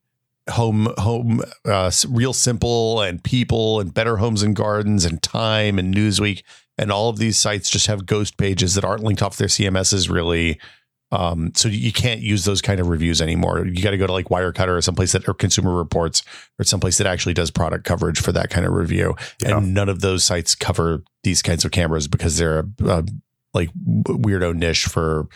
[0.49, 5.93] home home uh, real simple and people and better homes and gardens and time and
[5.93, 6.41] newsweek
[6.77, 10.09] and all of these sites just have ghost pages that aren't linked off their cms's
[10.09, 10.59] really
[11.11, 13.65] um, so you can't use those kind of reviews anymore.
[13.65, 16.23] You got to go to like wirecutter or someplace that or consumer reports
[16.57, 19.15] or someplace that actually does product coverage for that kind of review.
[19.41, 19.57] Yeah.
[19.57, 23.05] and none of those sites cover these kinds of cameras because they're a, a
[23.53, 25.27] like weirdo niche for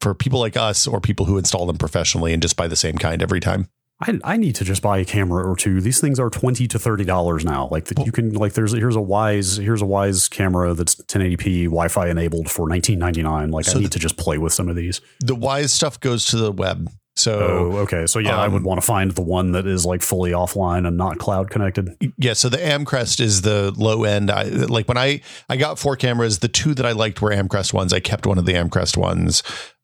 [0.00, 2.98] for people like us or people who install them professionally and just buy the same
[2.98, 3.68] kind every time
[4.02, 5.80] I, I need to just buy a camera or two.
[5.80, 7.68] These things are twenty to thirty dollars now.
[7.70, 11.64] Like the, you can like there's here's a Wyze here's a Wyze camera that's 1080p
[11.64, 13.52] Wi-Fi enabled for 19.99.
[13.52, 15.00] Like So I need the- to just play with some of these.
[15.20, 16.90] the Wyze stuff goes to the web.
[17.14, 18.06] So Oh, okay.
[18.06, 20.86] So yeah, I would um, want to find the one that is like fully offline
[20.88, 21.90] and not cloud connected.
[22.16, 24.30] yeah, so the Amcrest is the low end.
[24.30, 26.38] I like when I I got four cameras.
[26.38, 27.92] The two that I liked were Amcrest ones.
[27.92, 29.42] I kept one of the Amcrest ones.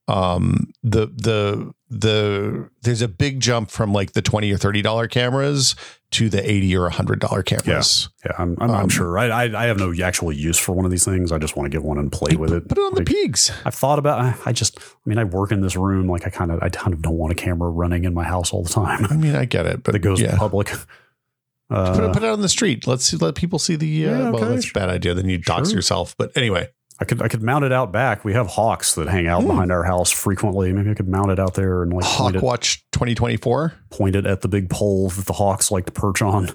[0.09, 5.09] Um, the the the there's a big jump from like the twenty or thirty dollar
[5.09, 5.75] cameras
[6.11, 8.09] to the eighty or hundred dollar cameras.
[8.25, 9.19] Yeah, I'm, I'm, I'm Um, sure.
[9.19, 11.33] I, I I have no actual use for one of these things.
[11.33, 12.69] I just want to get one and play with it.
[12.69, 13.51] Put it on the Like, pigs.
[13.65, 14.21] I've thought about.
[14.21, 14.79] I- I just.
[14.79, 16.09] I mean, I work in this room.
[16.09, 16.63] Like I kind of.
[16.63, 19.07] I kind of don't want a camera running in my house all the time.
[19.11, 20.37] I mean, I get it, but it goes yeah.
[20.37, 20.69] public.
[20.69, 22.87] Put Uh, it, put it on the street.
[22.87, 24.07] Let's see, let people see the.
[24.07, 25.13] Uh, Yeah, Well, that's a bad idea.
[25.15, 25.77] Then you dox sure.
[25.77, 26.15] yourself.
[26.17, 26.69] But anyway,
[27.01, 28.25] I could I could mount it out back.
[28.25, 29.49] We have hawks that hang out Hmm.
[29.49, 30.73] behind our house frequently.
[30.73, 33.75] Maybe I could mount it out there and like point it, Hawkwatch 2024.
[33.91, 36.51] point it at the big pole that the hawks like to perch on.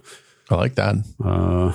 [0.50, 0.96] I like that.
[1.24, 1.72] Uh,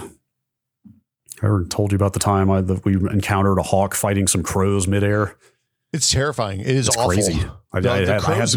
[1.42, 4.42] I ever told you about the time I, that we encountered a hawk fighting some
[4.42, 5.36] crows midair.
[5.92, 6.60] It's terrifying.
[6.60, 7.08] It is It's awful.
[7.12, 7.42] crazy.
[7.72, 8.56] I, The, I, the had- I had- crows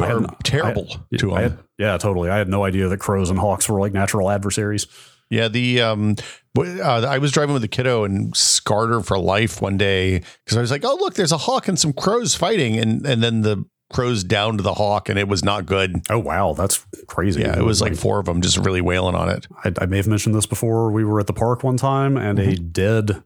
[0.00, 0.86] I had- are terrible
[1.18, 1.50] to I them.
[1.52, 2.30] had- yeah, totally.
[2.30, 4.86] I had no idea that crows and hawks were like natural adversaries.
[5.30, 6.16] Yeah, the um,
[6.56, 10.56] uh, I was driving with the kiddo and scarred her for life one day because
[10.56, 13.40] I was like, "Oh, look, there's a hawk and some crows fighting," and and then
[13.42, 15.96] the crows downed the hawk, and it was not good.
[16.10, 17.40] Oh wow, that's crazy.
[17.40, 19.46] Yeah, it was like four of them just really wailing on it.
[19.64, 20.90] I, I may have mentioned this before.
[20.92, 22.68] We were at the park one time, and a Mm-hmm.
[22.68, 23.22] dead.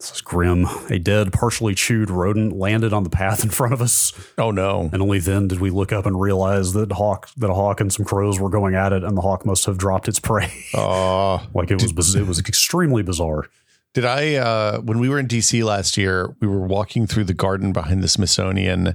[0.00, 0.64] This is grim.
[0.90, 4.88] A dead, partially chewed rodent landed on the path in front of us, Oh no!
[4.92, 7.92] and only then did we look up and realize that hawk, that a hawk and
[7.92, 10.52] some crows were going at it, and the hawk must have dropped its prey.
[10.72, 13.46] Uh, like it was, biz- it was extremely bizarre.
[13.92, 16.32] did I uh, when we were in DC last year?
[16.40, 18.94] We were walking through the garden behind the Smithsonian.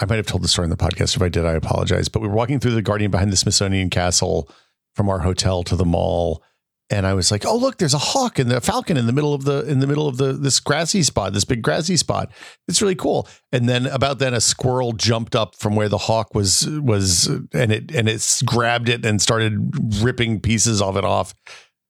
[0.00, 1.14] I might have told the story in the podcast.
[1.14, 2.08] If I did, I apologize.
[2.08, 4.50] But we were walking through the garden behind the Smithsonian Castle
[4.96, 6.42] from our hotel to the mall,
[6.88, 9.34] and I was like, "Oh, look, there's a hawk and a falcon in the middle
[9.34, 12.30] of the in the middle of the this grassy spot, this big grassy spot.
[12.68, 16.34] It's really cool." And then about then, a squirrel jumped up from where the hawk
[16.34, 21.34] was was, and it and it grabbed it and started ripping pieces of it off.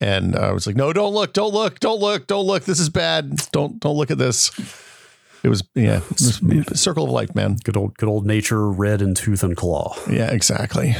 [0.00, 2.64] And I was like, "No, don't look, don't look, don't look, don't look.
[2.64, 3.36] This is bad.
[3.52, 4.50] Don't don't look at this."
[5.42, 7.58] It was yeah, it was circle of life, man.
[7.62, 9.94] Good old, good old nature, red in tooth and claw.
[10.10, 10.96] Yeah, exactly.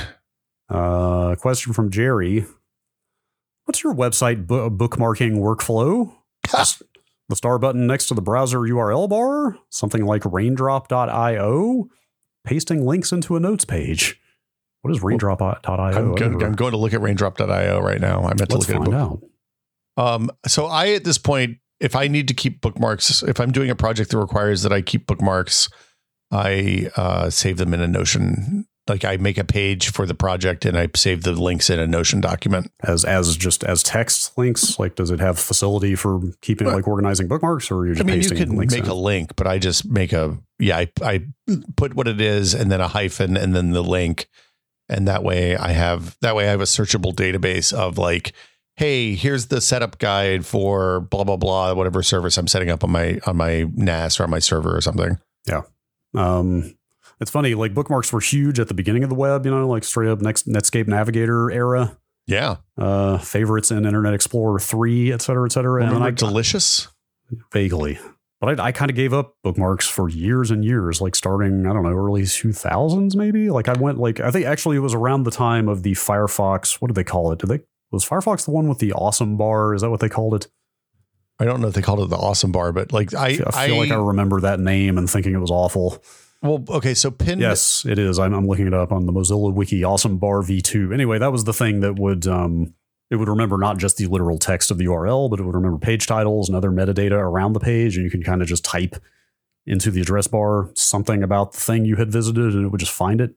[0.68, 2.44] Uh, question from Jerry.
[3.66, 6.14] What's your website bu- bookmarking workflow?
[7.28, 9.58] the star button next to the browser URL bar?
[9.70, 11.88] Something like raindrop.io?
[12.44, 14.20] Pasting links into a notes page.
[14.82, 15.60] What is raindrop.io?
[15.66, 18.20] I'm, go- I'm going to look at raindrop.io right now.
[18.22, 18.94] I meant to Let's look at find it.
[18.94, 19.22] out.
[19.96, 23.68] Um, so I at this point, if I need to keep bookmarks, if I'm doing
[23.70, 25.68] a project that requires that I keep bookmarks,
[26.30, 28.66] I uh, save them in a Notion.
[28.88, 31.86] Like I make a page for the project and I save the links in a
[31.88, 32.70] Notion document.
[32.84, 36.86] As as just as text links, like does it have facility for keeping Well, like
[36.86, 38.90] organizing bookmarks, or are you I just mean, you pasting can links make in?
[38.90, 40.76] a link, but I just make a yeah.
[40.78, 41.26] I I
[41.76, 44.28] put what it is and then a hyphen and then the link,
[44.88, 48.34] and that way I have that way I have a searchable database of like,
[48.76, 52.92] hey, here's the setup guide for blah blah blah whatever service I'm setting up on
[52.92, 55.18] my on my NAS or on my server or something.
[55.48, 55.62] Yeah.
[56.14, 56.75] Um,
[57.20, 59.84] it's funny, like bookmarks were huge at the beginning of the web, you know, like
[59.84, 61.98] straight up next Netscape Navigator era.
[62.26, 65.80] Yeah, Uh, favorites in Internet Explorer 3, et cetera, et cetera.
[65.82, 66.88] And then remember I del.icio.us.
[67.52, 67.98] vaguely,
[68.40, 71.72] but I, I kind of gave up bookmarks for years and years, like starting, I
[71.72, 73.48] don't know, early 2000s, maybe.
[73.50, 76.80] Like I went, like, I think actually it was around the time of the Firefox.
[76.82, 77.38] What did they call it?
[77.38, 77.60] Did they,
[77.92, 79.72] was Firefox the one with the awesome bar?
[79.72, 80.48] Is that what they called it?
[81.38, 83.50] I don't know if they called it the awesome bar, but like I I feel,
[83.54, 86.02] I feel like I remember that name and thinking it was awful.
[86.46, 86.94] Well okay.
[86.94, 88.18] So pin Yes, it is.
[88.18, 89.84] I'm, I'm looking it up on the Mozilla Wiki.
[89.84, 90.92] Awesome Bar V2.
[90.92, 92.74] Anyway, that was the thing that would um,
[93.10, 95.78] it would remember not just the literal text of the URL, but it would remember
[95.78, 98.96] page titles and other metadata around the page, and you can kind of just type
[99.66, 102.92] into the address bar something about the thing you had visited, and it would just
[102.92, 103.34] find it.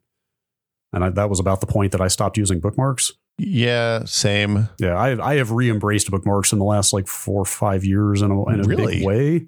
[0.92, 3.12] And I, that was about the point that I stopped using bookmarks.
[3.38, 4.70] Yeah, same.
[4.80, 8.32] Yeah, I I have re-embraced bookmarks in the last like four or five years in
[8.32, 8.98] a, in a Really?
[8.98, 9.46] big way.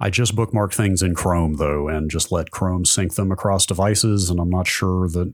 [0.00, 4.28] I just bookmark things in Chrome though, and just let Chrome sync them across devices.
[4.30, 5.32] And I'm not sure that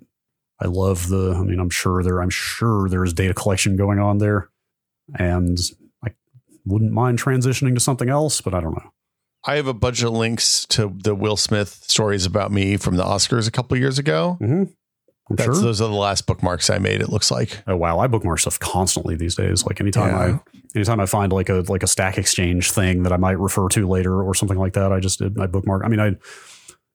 [0.61, 1.35] I love the.
[1.39, 2.21] I mean, I'm sure there.
[2.21, 4.51] I'm sure there's data collection going on there,
[5.19, 5.59] and
[6.05, 6.11] I
[6.67, 8.93] wouldn't mind transitioning to something else, but I don't know.
[9.45, 13.05] I have a bunch of links to the Will Smith stories about me from the
[13.05, 14.37] Oscars a couple years ago.
[14.41, 14.65] Mm-hmm.
[15.31, 15.65] I'm That's, sure.
[15.65, 17.01] Those are the last bookmarks I made.
[17.01, 17.63] It looks like.
[17.69, 19.65] Oh wow, I bookmark stuff constantly these days.
[19.65, 20.39] Like anytime Yeah.
[20.39, 23.69] I anytime I find like a like a stack exchange thing that I might refer
[23.69, 25.39] to later or something like that, I just did.
[25.39, 25.85] I bookmark.
[25.85, 26.17] I mean, I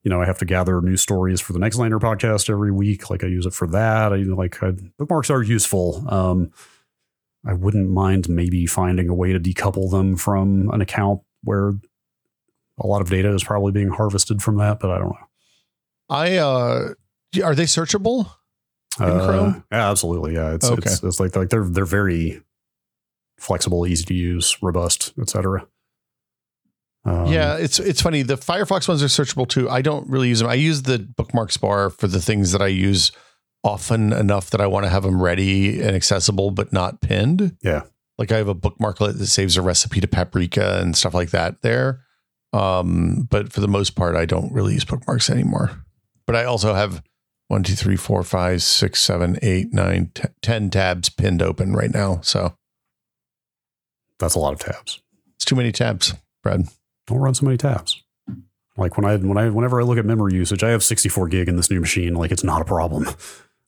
[0.03, 3.09] you know I have to gather new stories for the next Lander podcast every week.
[3.09, 4.11] Like I use it for that.
[4.11, 6.03] I like I, bookmarks are useful.
[6.09, 6.51] Um,
[7.47, 11.73] I wouldn't mind maybe finding a way to decouple them from an account where
[12.79, 15.27] a lot of data is probably being harvested from that, but I don't know.
[16.09, 16.93] I uh,
[17.43, 18.29] are they searchable?
[18.99, 19.63] In Uh, Chrome?
[19.71, 20.33] Yeah, absolutely.
[20.35, 20.81] Yeah, it's Okay.
[20.89, 22.41] it's, it's like like they're they're very
[23.37, 25.67] flexible, easy to use, robust, etc.
[27.03, 28.23] Um, yeah, it's it's funny.
[28.23, 29.69] The Firefox ones are searchable too.
[29.69, 30.47] I don't really use them.
[30.49, 33.11] I use the bookmarks bar for the things that I use
[33.63, 37.57] often enough that I want to have them ready and accessible, but not pinned.
[37.63, 37.81] Yeah.
[38.17, 41.61] like I have a bookmarklet that saves a recipe to paprika and stuff like that
[41.63, 41.99] there.
[42.53, 45.71] Um, but for the most part, I don't really use bookmarks anymore.
[46.25, 47.03] But I also have
[47.47, 51.91] one, two, three, four, five, six, seven, eight, nine, t- ten tabs pinned open right
[51.91, 52.19] now.
[52.21, 52.55] So
[54.19, 55.01] that's a lot of tabs.
[55.35, 56.67] it's too many tabs, Brad.
[57.07, 58.01] Don't run so many tabs.
[58.77, 61.47] Like when I when I whenever I look at memory usage, I have 64 gig
[61.47, 62.15] in this new machine.
[62.15, 63.07] Like it's not a problem.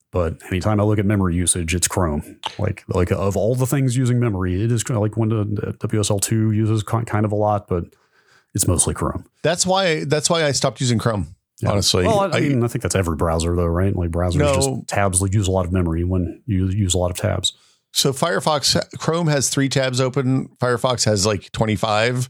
[0.09, 2.39] But anytime I look at memory usage, it's Chrome.
[2.57, 5.43] Like like of all the things using memory, it is like when the
[5.79, 7.93] WSL2 uses kind of a lot, but
[8.55, 9.25] it's mostly Chrome.
[9.43, 10.05] That's why.
[10.05, 11.35] That's why I stopped using Chrome.
[11.61, 11.71] Yeah.
[11.71, 13.95] Honestly, Well, I, I mean, I think that's every browser, though, right?
[13.95, 14.53] Like browsers, No.
[14.55, 17.53] just tabs use a lot of memory when you use a lot of tabs.
[17.93, 20.49] So Firefox, Chrome has three tabs open.
[20.61, 22.29] Firefox has like 25.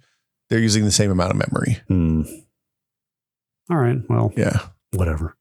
[0.50, 1.78] They're using the same amount of memory.
[1.90, 2.22] Hmm.
[3.70, 3.98] All right.
[4.10, 4.60] Well, Yeah.
[4.94, 5.36] whatever.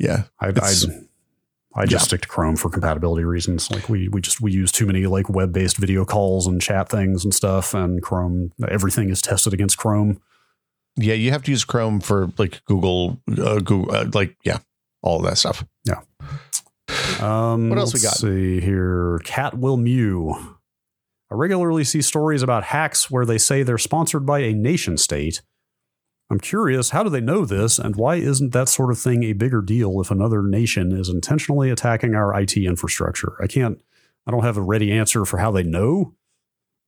[0.00, 0.24] Yeah.
[0.40, 1.98] I I, I just yeah.
[1.98, 3.70] stick to Chrome for compatibility reasons.
[3.70, 6.88] Like we we just we use too many like web based video calls and chat
[6.88, 10.20] things and stuff, and Chrome everything is tested against Chrome.
[10.96, 11.14] Yeah.
[11.14, 14.58] You have to use Chrome for like Google, uh, Google, uh, like, yeah,
[15.02, 15.64] all of that stuff.
[15.84, 16.00] Yeah.
[17.20, 18.14] Um, What else we got?
[18.16, 20.34] See here, Cat will mew.
[21.30, 25.42] I regularly see stories about hacks where they say they're sponsored by a nation state.
[26.30, 29.34] I'm curious, how do they know this, and why isn't that sort of thing a
[29.34, 33.36] bigger deal if another nation is intentionally attacking our IT infrastructure?
[33.42, 33.80] I can't,
[34.26, 36.14] I don't have a ready answer for how they know,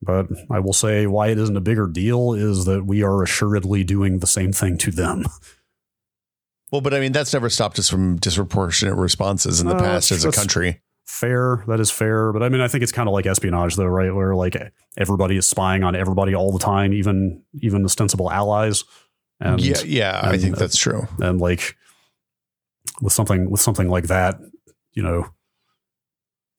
[0.01, 3.83] but I will say why it isn't a bigger deal is that we are assuredly
[3.83, 5.25] doing the same thing to them.
[6.71, 10.25] Well, but I mean, that's never stopped us from disproportionate responses in the past as
[10.25, 10.81] a country.
[11.05, 11.63] fair.
[11.67, 12.33] That is fair.
[12.33, 14.13] But I mean, I think it's kind of like espionage, though, right?
[14.13, 14.57] Where like
[14.97, 18.83] everybody is spying on everybody all the time, even even ostensible allies.
[19.39, 19.81] And yeah.
[19.85, 20.19] Yeah.
[20.21, 21.07] I think that's true.
[21.19, 21.77] and like
[23.01, 24.37] with something with something like that,
[24.91, 25.29] you know,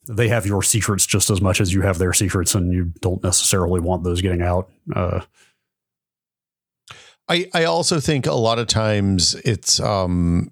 [0.09, 3.23] they have your secrets just as much as you have their secrets, and you don't
[3.23, 4.71] necessarily want those getting out.
[4.95, 5.21] Uh,
[7.29, 10.51] I, I also think a lot of times it's um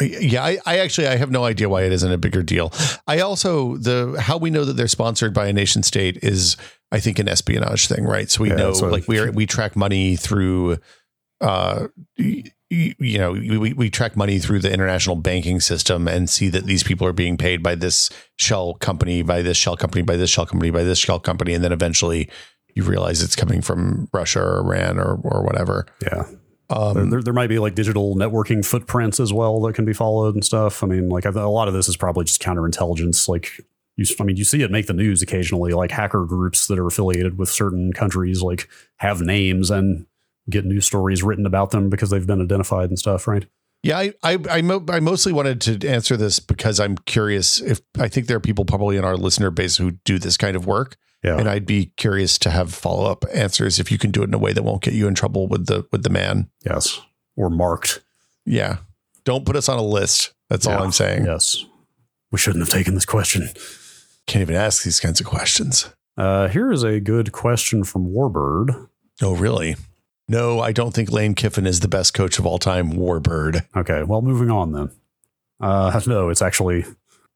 [0.00, 2.72] yeah I, I actually I have no idea why it isn't a bigger deal.
[3.06, 6.56] I also the how we know that they're sponsored by a nation state is
[6.90, 8.30] I think an espionage thing, right?
[8.30, 10.78] So we Yeah, know so- like we are we track money through
[11.40, 11.86] uh
[12.70, 16.48] y- y- you know we, we track money through the international banking system and see
[16.48, 20.16] that these people are being paid by this shell company by this shell company by
[20.16, 22.28] this shell company by this shell company and then eventually
[22.74, 25.86] you realize it's coming from Russia or Iran or or whatever.
[26.02, 26.24] yeah,
[26.68, 29.92] there, Um, there, there might be like digital networking footprints as well that can be
[29.94, 30.84] followed and stuff.
[30.84, 33.26] I mean, like a lot of this is probably just counterintelligence.
[33.26, 33.50] Like,
[33.96, 35.72] you, I mean, you see it make the news occasionally.
[35.72, 40.06] Like hacker groups that are affiliated with certain countries, like have names and
[40.50, 43.26] get news stories written about them because they've been identified and stuff.
[43.28, 43.46] Right?
[43.82, 47.80] Yeah, I I I, mo- I mostly wanted to answer this because I'm curious if
[47.98, 50.66] I think there are people probably in our listener base who do this kind of
[50.66, 51.38] work, Yeah.
[51.38, 54.34] and I'd be curious to have follow up answers if you can do it in
[54.34, 56.50] a way that won't get you in trouble with the with the man.
[56.64, 57.00] yes.
[57.36, 58.00] Or marked.
[58.44, 58.78] Yeah,
[59.24, 60.32] don't put us on a list.
[60.50, 61.24] That's all I'm saying.
[61.26, 61.64] Yes.
[62.32, 63.48] We shouldn't have taken this question.
[64.26, 65.88] Can't even ask these kinds of questions.
[66.16, 68.88] Uh, here is a good question from Warbird.
[69.22, 69.76] Oh, really?
[70.28, 72.92] No, I don't think Lane Kiffin is the best coach of all time.
[72.92, 73.66] Warbird.
[73.74, 74.90] Okay, well, moving on then.
[75.60, 76.84] Uh, no, it's actually,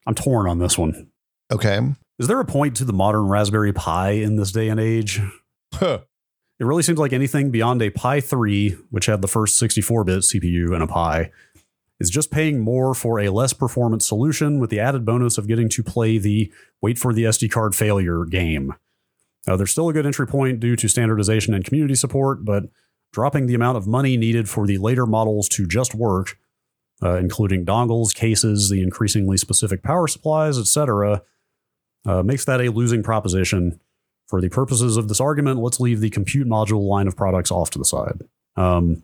[0.06, 1.08] I'm torn on this one.
[1.50, 1.80] Okay.
[2.18, 5.20] Is there a point to the modern Raspberry Pi in this day and age?
[5.74, 6.00] Huh.
[6.60, 10.18] it really seems like anything beyond a Pi 3, which had the first 64 bit
[10.18, 11.30] CPU in a Pi,
[11.98, 15.68] is just paying more for a less performance solution with the added bonus of getting
[15.70, 18.74] to play the wait for the SD card failure game.
[19.46, 22.64] Now, there's still a good entry point due to standardization and community support, but
[23.12, 26.38] dropping the amount of money needed for the later models to just work,
[27.02, 31.22] uh, including dongles, cases, the increasingly specific power supplies, etc.,
[32.06, 33.80] uh, makes that a losing proposition.
[34.26, 37.70] For the purposes of this argument, let's leave the compute module line of products off
[37.70, 38.22] to the side.
[38.56, 39.02] Um,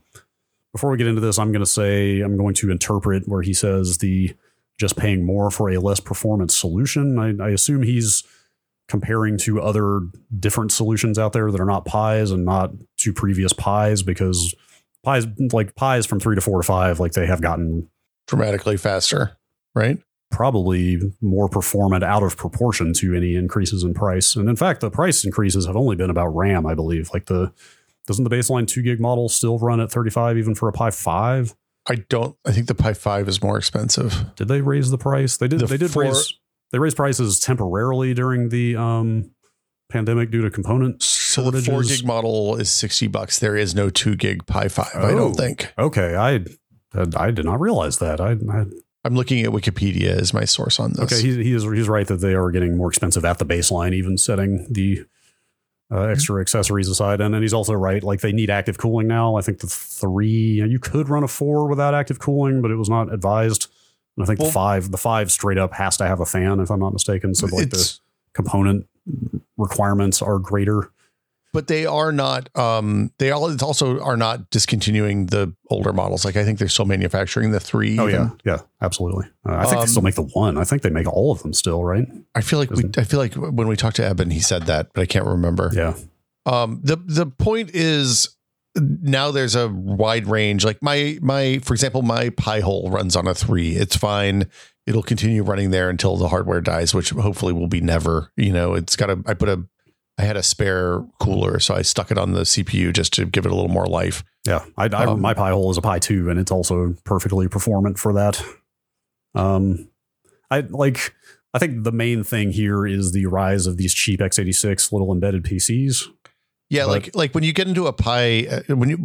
[0.72, 3.52] before we get into this, I'm going to say I'm going to interpret where he
[3.52, 4.34] says the
[4.78, 7.18] just paying more for a less performance solution.
[7.18, 8.22] I, I assume he's
[8.88, 10.00] comparing to other
[10.38, 14.54] different solutions out there that are not pies and not to previous pies because
[15.04, 17.88] pies like pies from three to four to five, like they have gotten
[18.26, 19.36] dramatically faster,
[19.74, 19.98] right?
[20.30, 24.36] Probably more performant out of proportion to any increases in price.
[24.36, 27.10] And in fact, the price increases have only been about RAM, I believe.
[27.12, 27.52] Like the
[28.06, 31.54] doesn't the baseline two gig model still run at 35 even for a Pi 5?
[31.90, 34.34] I don't I think the Pi 5 is more expensive.
[34.36, 35.36] Did they raise the price?
[35.36, 36.32] They did The they did four- raise
[36.72, 39.30] they raised prices temporarily during the um
[39.90, 42.00] pandemic due to component So the four shortages.
[42.02, 43.38] gig model is 60 bucks.
[43.38, 45.16] There is no two gig Pi 5, I Oh.
[45.16, 45.72] don't think.
[45.78, 46.44] Okay, I
[47.16, 48.20] I did not realize that.
[48.20, 48.64] I, I
[49.04, 51.00] I'm looking at Wikipedia as my source on this.
[51.12, 51.22] okay.
[51.22, 54.18] He, he is he's right that they are getting more expensive at the baseline, even
[54.18, 55.04] setting the
[55.90, 57.20] uh, extra accessories aside.
[57.22, 59.36] And then he's also right, like they need active cooling now.
[59.36, 62.90] I think the three you could run a four without active cooling, but it was
[62.90, 63.68] not advised.
[64.18, 66.58] And I think Well- the five the five straight up has to have a fan,
[66.60, 67.34] if I'm not mistaken.
[67.34, 67.98] So like the
[68.34, 68.86] component
[69.56, 70.90] requirements are greater.
[71.54, 76.24] but they are not um they all also are not discontinuing the older models.
[76.24, 78.32] Like I think they're still manufacturing the 3 Oh even.
[78.44, 79.26] yeah, yeah, absolutely.
[79.48, 80.58] Uh, I think Um, they still make the one.
[80.58, 82.06] I think they make all of them still, right?
[82.34, 84.64] I feel like we Isn't- I feel like when we talked to Eben he said
[84.64, 85.70] that, but I can't remember.
[85.72, 85.94] Yeah.
[86.44, 88.28] Um, the the point is
[88.80, 90.64] now there's a wide range.
[90.64, 93.72] Like my my for example, my Pi-hole runs on a three.
[93.72, 94.48] It's fine.
[94.86, 98.32] It'll continue running there until the hardware dies, which hopefully will be never.
[98.36, 99.22] You know, it's got a.
[99.26, 99.64] I put a.
[100.20, 103.46] I had a spare cooler, so I stuck it on the CPU just to give
[103.46, 104.24] it a little more life.
[104.44, 107.98] Yeah, I, I Um, my Pi-hole is a Pi two, and it's also perfectly performant
[107.98, 108.42] for that.
[109.34, 109.90] Um,
[110.50, 111.14] I like.
[111.54, 115.44] I think the main thing here is the rise of these cheap x86 little embedded
[115.44, 116.04] PCs.
[116.70, 119.02] Yeah, But- like like when you get into a Pi, uh, when you,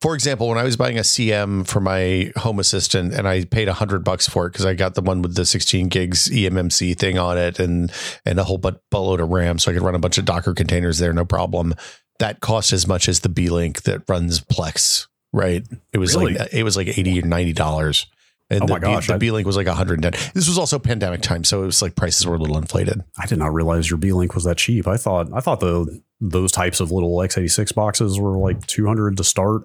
[0.00, 3.68] for example, when I was buying a CM for my Home Assistant, and I paid
[3.68, 6.98] a hundred bucks for it because I got the one with the 16 gigs eMMC
[6.98, 7.92] thing on it, and
[8.26, 10.54] and a whole butt buttload of RAM, so I could run a bunch of Docker
[10.54, 11.74] containers there, no problem.
[12.18, 15.64] That cost as much as the Beelink that runs Plex, right?
[15.92, 16.34] It was Really?
[16.34, 18.06] like it was like eighty or ninety dollars.
[18.50, 20.12] And Oh the, my gosh, the Beelink was like 110.
[20.34, 23.02] This was also pandemic time, so it was like prices were a little inflated.
[23.18, 24.86] I did not realize your Beelink was that cheap.
[24.86, 29.24] I thought I thought the those types of little x86 boxes were like 200 to
[29.24, 29.62] start.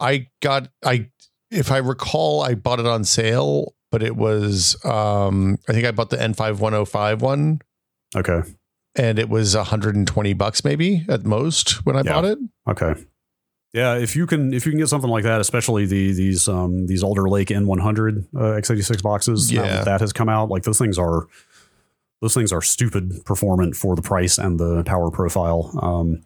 [0.00, 1.08] I got I
[1.50, 5.90] if I recall I bought it on sale, but it was um I think I
[5.92, 7.60] bought the N5105 one
[8.16, 8.42] Okay,
[8.94, 12.12] and it was 120 bucks maybe at most when I Yeah.
[12.12, 12.38] bought it.
[12.68, 12.94] okay.
[13.72, 16.86] Yeah, if you can if you can get something like that, especially the these um
[16.86, 19.76] these Alder Lake N100 uh, x86 boxes, now Yeah.
[19.76, 21.26] that, that has come out, like those things are
[22.20, 25.70] those things are stupid performant for the price and the power profile.
[25.82, 26.22] Um,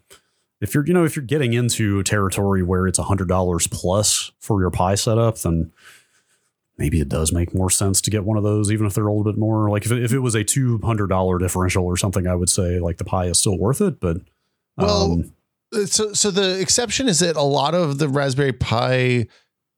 [0.61, 4.61] if you're you know if you're getting into territory where it's hundred dollars plus for
[4.61, 5.71] your Pi setup, then
[6.77, 9.11] maybe it does make more sense to get one of those, even if they're a
[9.13, 9.69] little bit more.
[9.69, 12.49] Like if it, if it was a two hundred dollar differential or something, I would
[12.49, 13.99] say like the Pi is still worth it.
[13.99, 14.17] But
[14.77, 15.33] Well, um,
[15.73, 19.27] Uh, So so the exception is that a lot of the Raspberry Pi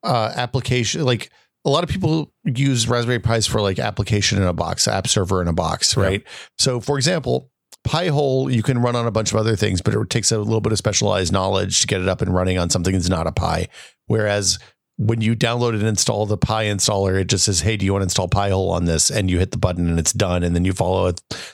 [0.03, 1.30] uh application like
[1.66, 5.41] a lot of people use Raspberry Pis for like application in a box, app server
[5.41, 6.03] in a box, Yeah.
[6.03, 6.24] right?
[6.57, 7.49] So for example,
[7.84, 10.62] Pi-hole you can run on a bunch of other things, but it takes a little
[10.62, 13.32] bit of specialized knowledge to get it up and running on something that's not a
[13.32, 13.68] Pi.
[14.05, 14.59] Whereas
[14.97, 18.01] when you download and install the Pi installer, it just says, "Hey, do you want
[18.01, 20.64] to install Pi-hole on this?" And you hit the button and it's done, and then
[20.64, 21.14] you follow a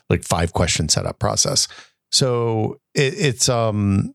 [0.09, 1.69] like five question setup process.
[2.11, 4.13] So it, it's um,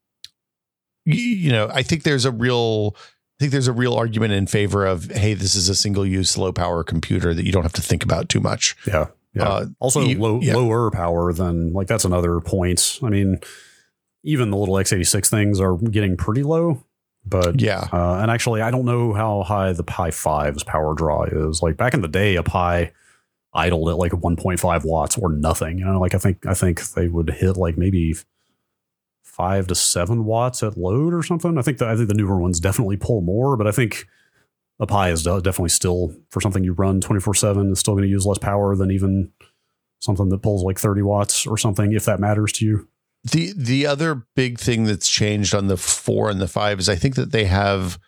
[1.05, 2.95] you, know, I think there's a real,
[3.43, 6.53] think there's a real argument in favor of, hey, this is a single use low
[6.53, 8.75] power computer that you don't have to think about too much.
[8.87, 9.43] yeah, yeah.
[9.49, 10.55] Uh, also you- low, yeah.
[10.55, 12.99] lower power than like that's another point.
[13.03, 13.39] I mean,
[14.25, 16.85] even the little x86 things are getting pretty low,
[17.27, 17.89] but Yeah.
[17.93, 21.61] Uh, and actually, I don't know how high the Pi 5's power draw is.
[21.63, 22.93] Like back in the day, a Pi
[23.55, 25.79] idled at like 1.5 watts or nothing.
[25.79, 28.15] You know, like I think I think they would hit like maybe
[29.33, 31.57] five to seven watts at load or something.
[31.57, 34.07] I think the, I think the newer ones definitely pull more, but I think
[34.79, 38.11] a Pi is definitely still for something you run 24 seven is still going to
[38.11, 39.33] use less power than even
[40.01, 42.89] something that pulls like 30 watts or something if that matters to you.
[43.25, 46.97] The the other big thing that's changed on the four and the five is I
[46.97, 47.99] think that they have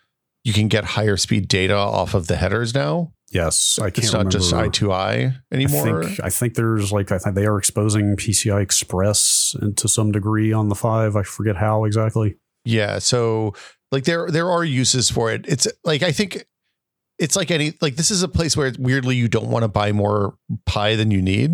[0.43, 3.13] you can get higher speed data off of the headers now.
[3.31, 4.31] Yes, I can't It's not remember.
[4.37, 6.03] just eye to eye anymore.
[6.03, 10.11] I think, I think there's like I think they are exposing PCI Express to some
[10.11, 11.15] degree on the five.
[11.15, 12.37] I forget how exactly.
[12.63, 13.53] Yeah, so
[13.91, 15.45] like there there are uses for it.
[15.47, 16.45] It's like I think
[17.17, 19.91] it's like any like this is a place where weirdly you don't want to buy
[19.91, 21.51] more pie than you need.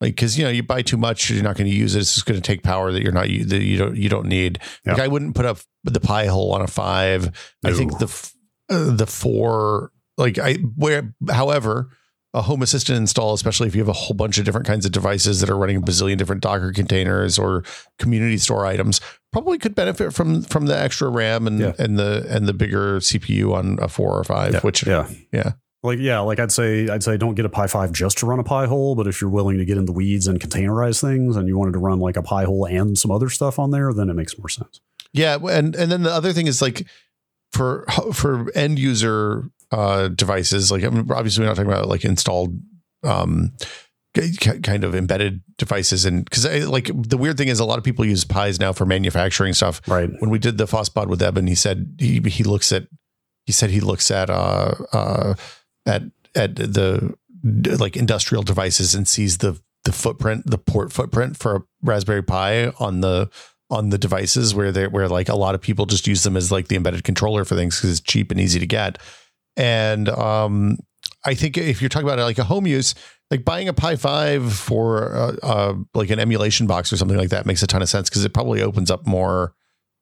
[0.00, 2.00] Like because you know you buy too much, you're not going to use it.
[2.00, 4.58] It's just going to take power that you're not that you don't you don't need.
[4.84, 7.54] Like I wouldn't put up the Pi-hole on a five.
[7.64, 8.30] I think the
[8.70, 11.88] uh, the four like I where however
[12.32, 14.90] a home assistant install, especially if you have a whole bunch of different kinds of
[14.90, 17.62] devices that are running a bazillion different Docker containers or
[18.00, 19.00] community store items,
[19.32, 21.72] probably could benefit from from the extra RAM and Yeah.
[21.78, 24.54] and the and the bigger CPU on a four or five.
[24.54, 25.52] Yeah, Which yeah, yeah.
[25.84, 28.38] Like yeah, like I'd say I'd say don't get a Pi five just to run
[28.38, 31.46] a Pi-hole, but if you're willing to get in the weeds and containerize things, and
[31.46, 34.14] you wanted to run like a Pi-hole and some other stuff on there, then it
[34.14, 34.80] makes more sense.
[35.12, 36.86] Yeah, and and then the other thing is like
[37.52, 37.84] for
[38.14, 42.58] for end user uh devices, like I mean, obviously we're not talking about like installed
[43.02, 43.52] um
[44.62, 48.04] kind of embedded devices and because like the weird thing is a lot of people
[48.04, 50.08] use pies now for manufacturing stuff Right.
[50.20, 52.86] when we did the FOSPOD with Eben, he said he he looks at
[53.44, 55.34] he said he looks at uh uh
[55.84, 56.02] at
[56.36, 57.14] at the
[57.78, 62.68] like industrial devices and sees the the footprint, the port footprint for a Raspberry Pi
[62.78, 63.28] on the
[63.68, 66.50] on the devices where they where like a lot of people just use them as
[66.52, 68.98] like the embedded controller for things because it's cheap and easy to get.
[69.56, 70.78] And um
[71.24, 72.94] I think if you're talking about like a home use,
[73.30, 77.30] like buying a Pi 5 for uh, uh, like an emulation box or something like
[77.30, 79.54] that makes a ton of sense because it probably opens up more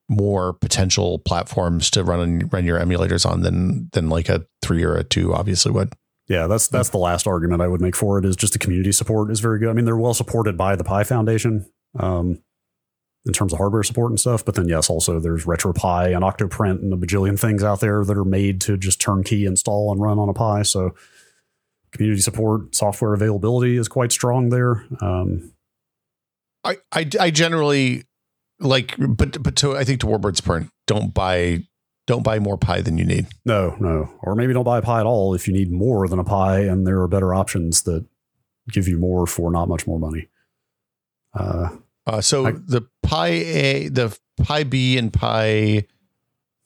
[0.08, 4.96] more potential platforms to run run your emulators on than than like a three or
[4.96, 5.92] a two obviously would.
[6.28, 8.92] Yeah, that's that's the last argument I would make for it is just the community
[8.92, 9.68] support is very good.
[9.68, 11.66] I mean, they're well supported by the Pi Foundation
[11.98, 12.42] um,
[13.24, 14.44] in terms of hardware support and stuff.
[14.44, 18.16] But then, yes, also there's RetroPie and Octoprint and a bajillion things out there that
[18.16, 20.62] are made to just turnkey install and run on a Pi.
[20.62, 20.94] So
[21.92, 24.84] community support, software availability is quite strong there.
[25.00, 25.52] Um,
[26.64, 28.04] I, I I generally
[28.60, 31.64] like but but to I think to Warbird's point, don't buy
[32.06, 33.26] don't buy more pie than you need.
[33.44, 36.18] no, no, or maybe don't buy a Pi at all if you need more than
[36.18, 38.04] a Pi, and there are better options that
[38.70, 40.28] give you more for not much more money.
[41.34, 41.70] Uh,
[42.06, 45.86] Uh, so I- the Pi A, the Pi B, and Pi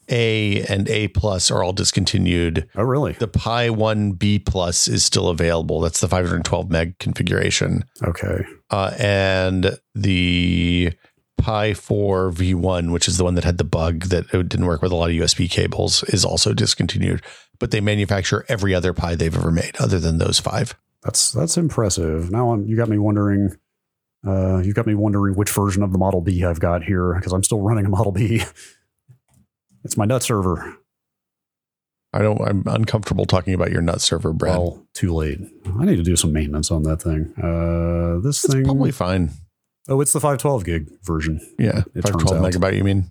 [0.09, 2.68] A and A plus are all discontinued.
[2.76, 3.12] oh, really?
[3.12, 5.80] The Pi One B plus is still available.
[5.80, 8.45] That's the 512 meg configuration, Okay.
[8.70, 10.93] uh, and the
[11.39, 14.80] Pi 4 V1, which is the one that had the bug that it didn't work
[14.80, 17.20] with a lot of USB cables, is also discontinued.
[17.59, 20.74] But they manufacture every other Pi they've ever made, other than those five.
[21.03, 22.30] That's that's impressive.
[22.30, 23.57] Now I'm, you got me wondering.
[24.25, 27.33] Uh, you got me wondering which version of the Model B I've got here because
[27.33, 28.43] I'm still running a Model B.
[29.85, 30.77] It's my nut server.
[32.12, 32.41] I don't.
[32.41, 34.57] I'm uncomfortable talking about your nut server, Brad.
[34.57, 35.39] Well, too late.
[35.79, 37.33] I need to do some maintenance on that thing.
[37.37, 38.64] Uh, this it's thing.
[38.64, 39.31] probably fine.
[39.89, 41.41] oh, it's the 512 gig version.
[41.59, 42.53] Yeah, It five turns twelve out.
[42.53, 42.77] megabyte.
[42.77, 43.11] You mean?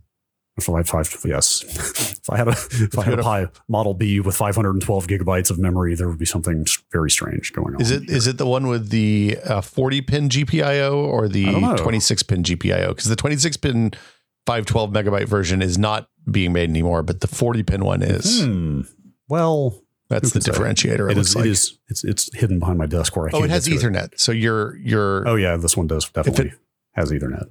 [0.62, 1.64] Five, five, yes.
[2.12, 5.60] if I had a if I had a Pi Model B with 512 gigabytes of
[5.60, 7.82] memory, there would be something very strange going on.
[7.82, 11.52] Is it is it the one with the uh, 40 pin GPIO or the I
[11.52, 11.76] don't know.
[11.76, 12.88] 26 pin GPIO?
[12.88, 13.92] Because the 26 pin
[14.46, 18.42] 512 megabyte version is not being made anymore, but the 40 pin one is.
[18.44, 18.82] Hmm.
[19.28, 21.12] Well, That's the differentiator.
[21.12, 21.36] It, it is.
[21.36, 21.46] like.
[21.46, 21.78] It is.
[21.90, 23.32] It's it's hidden behind my desk where I.
[23.34, 24.18] oh, it has Ethernet.
[24.20, 25.28] So you're you're.
[25.28, 26.54] Oh yeah, this one does definitely
[26.94, 27.50] has Ethernet.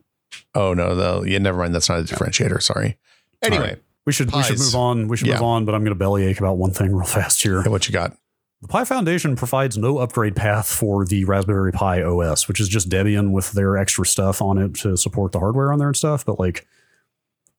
[0.55, 1.75] Oh no, no, yeah, never mind.
[1.75, 2.63] That's not a differentiator.
[2.63, 2.97] Sorry.
[3.43, 3.83] Anyway, All right.
[4.07, 5.09] We should we should move on.
[5.09, 5.35] We should Yeah.
[5.35, 7.63] move on, but I'm going to bellyache about one thing real fast here.
[7.63, 8.17] hey, what you got?
[8.63, 12.89] The Pi Foundation provides no upgrade path for the Raspberry Pi OS, which is just
[12.89, 16.25] Debian with their extra stuff on it to support the hardware on there and stuff.
[16.25, 16.67] But like,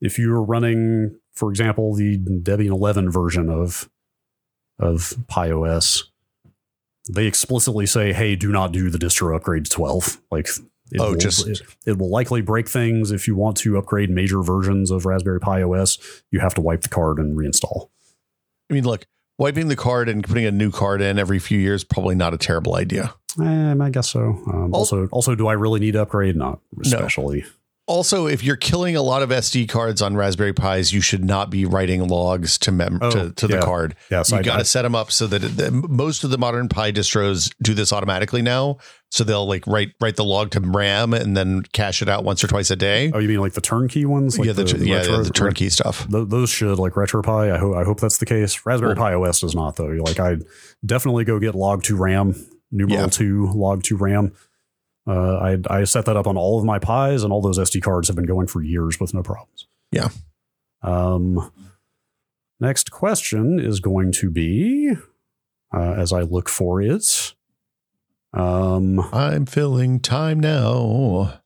[0.02, 3.90] if you're running, for example, the Debian 11 version of
[4.80, 6.06] of Pi OS,
[7.10, 10.48] they explicitly say, "Hey, do not do the distro upgrade to 12." Like,
[10.92, 14.10] it Oh, will, just- it, it will likely break things if you want to upgrade
[14.10, 15.98] major versions of Raspberry Pi OS.
[16.32, 17.90] You have to wipe the card and reinstall.
[18.70, 19.06] I mean, look,
[19.38, 22.38] wiping the card and putting a new card in every few years probably not a
[22.38, 23.14] terrible idea.
[23.40, 24.22] Um, I guess so.
[24.48, 26.36] Um, also, also, do I really need to upgrade?
[26.36, 27.44] Not especially.
[27.88, 31.52] Also, if you're killing a lot of SD cards on Raspberry Pis, you should not
[31.52, 33.62] be writing logs to mem- Oh, to, to the yeah.
[33.62, 33.96] card.
[34.10, 36.40] Yes, you I- got to set them up so that it, the, most of the
[36.40, 38.78] modern Pi distros do this automatically now.
[39.12, 42.44] So they'll like write write the log to RAM and then cache it out once
[42.44, 43.12] or twice a day.
[43.14, 44.38] Oh, you mean like the turnkey ones?
[44.40, 46.08] Like yeah, the, yeah, retro- the turnkey stuff.
[46.10, 47.52] Th- those should like RetroPie.
[47.54, 48.66] I hope I hope that's the case.
[48.66, 49.86] Raspberry Pi OS does not though.
[49.86, 50.38] Like I
[50.86, 52.34] definitely go get log to RAM
[52.72, 53.08] numeral Yeah.
[53.08, 54.34] two log to RAM.
[55.08, 57.82] Uh, I I set that up on all of my Pis, and all those SD
[57.82, 59.68] cards have been going for years with no problems.
[59.92, 60.10] Yeah.
[60.82, 61.52] Um.
[62.60, 64.94] Next question is going to be,
[65.76, 67.34] uh, as I look for it.
[68.34, 71.40] Um, I'm filling time now.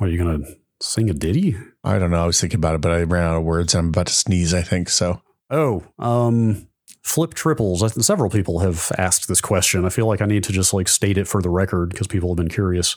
[0.00, 0.44] are you gonna
[0.80, 1.56] sing a ditty?
[1.82, 2.22] I don't know.
[2.22, 3.74] I was thinking about it, but I ran out of words.
[3.74, 4.88] I'm about to sneeze, I think.
[4.88, 6.66] So Oh, um,
[7.04, 7.82] flip triples.
[7.82, 9.84] I Several people have asked this question.
[9.84, 12.30] I feel like I need to just like state it for the record because people
[12.30, 12.96] have been curious.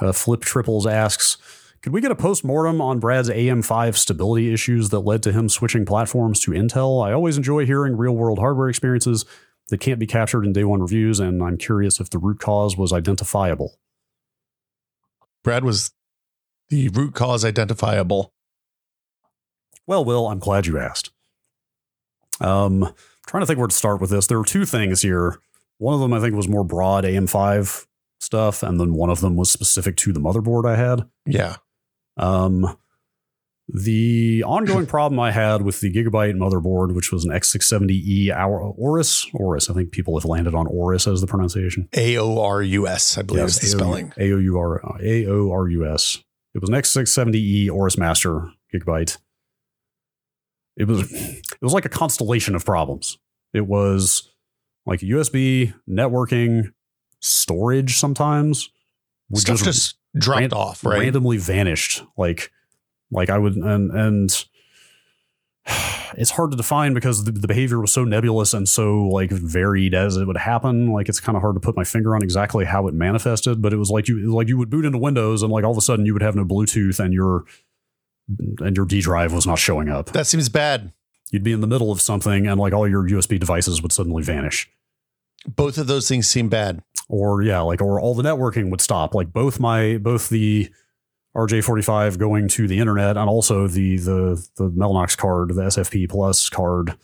[0.00, 1.38] Uh, flip triples asks,
[1.82, 5.48] could we get a post mortem on Brad's AM5 stability issues that led to him
[5.48, 7.04] switching platforms to Intel?
[7.06, 9.24] I always enjoy hearing real world hardware experiences
[9.68, 12.76] that can't be captured in day one reviews, and I'm curious if the root cause
[12.76, 13.78] was identifiable.
[15.42, 15.92] Brad was
[16.68, 18.32] the root cause identifiable.
[19.86, 21.10] Well, Will, I'm glad you asked.
[22.40, 22.92] Um,
[23.26, 24.26] trying to think where to start with this.
[24.26, 25.38] There were two things here.
[25.78, 27.86] One of them I think was more broad AM5
[28.20, 31.08] stuff, and then one of them was specific to the motherboard I had.
[31.26, 31.56] Yeah.
[32.16, 32.76] Um,
[33.68, 39.26] the ongoing problem I had with the Gigabyte motherboard, which was an X670E Our- Oris,
[39.34, 41.88] Oris, I think people have landed on Oris as the pronunciation.
[41.96, 44.12] A O R U S, I believe is the spelling.
[44.18, 46.22] A-O-U-R, A-O-R-U-S.
[46.54, 49.18] It was an X670E Oris Master Gigabyte.
[50.76, 53.18] It was it was like a constellation of problems.
[53.52, 54.30] It was
[54.86, 56.72] like USB, networking,
[57.20, 58.70] storage sometimes
[59.30, 61.00] would Stuff just, just dropped ran- off, right?
[61.00, 62.02] randomly vanished.
[62.16, 62.50] Like
[63.10, 64.44] like I would and and
[66.16, 69.94] it's hard to define because the, the behavior was so nebulous and so like varied
[69.94, 70.92] as it would happen.
[70.92, 73.72] Like it's kind of hard to put my finger on exactly how it manifested, but
[73.72, 75.82] it was like you like you would boot into Windows and like all of a
[75.82, 77.44] sudden you would have no Bluetooth and your
[78.60, 80.06] and your D drive was not showing up.
[80.12, 80.92] That seems bad.
[81.30, 84.22] You'd be in the middle of something and like all your USB devices would suddenly
[84.22, 84.70] vanish.
[85.46, 86.82] Both of those things seem bad.
[87.08, 89.14] Or yeah, like or all the networking would stop.
[89.14, 90.70] Like both my both the
[91.36, 96.48] RJ45 going to the internet and also the the the Mellanox card, the SFP plus
[96.48, 96.96] card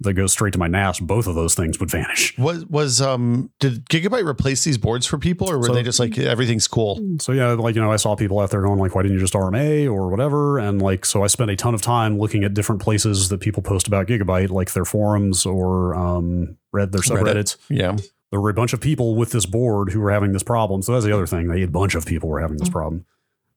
[0.00, 2.36] that goes straight to my NAS, both of those things would vanish.
[2.38, 5.98] Was was um did Gigabyte replace these boards for people or were So- they just
[5.98, 7.00] like everything's cool?
[7.20, 9.20] So yeah, like you know, I saw people out there going like, "Why didn't you
[9.20, 12.52] just RMA or whatever?" And like, so I spent a ton of time looking at
[12.54, 17.22] different places that people post about Gigabyte, like their forums or um, read their Reddit.
[17.22, 17.56] subreddits.
[17.70, 17.96] Yeah.
[18.32, 20.82] There were a bunch of people with this board who were having this problem.
[20.82, 23.06] So that's the other thing; they, a bunch of people were having this problem,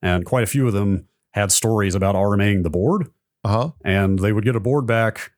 [0.00, 3.08] and quite a few of them had stories about RMAing the board,
[3.44, 3.72] Uh-huh.
[3.84, 5.32] and they would get a board back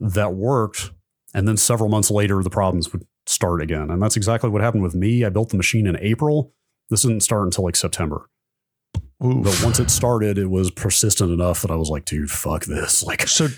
[0.00, 0.90] that worked,
[1.34, 3.90] and then several months later, the problems would start again.
[3.90, 5.24] And that's exactly what happened with me.
[5.24, 6.52] I built the machine in April.
[6.90, 8.28] This didn't start until like September.
[9.24, 9.44] Oof.
[9.44, 13.02] But once it started, it was persistent enough that I was like, dude, fuck this.
[13.06, 13.48] Like, So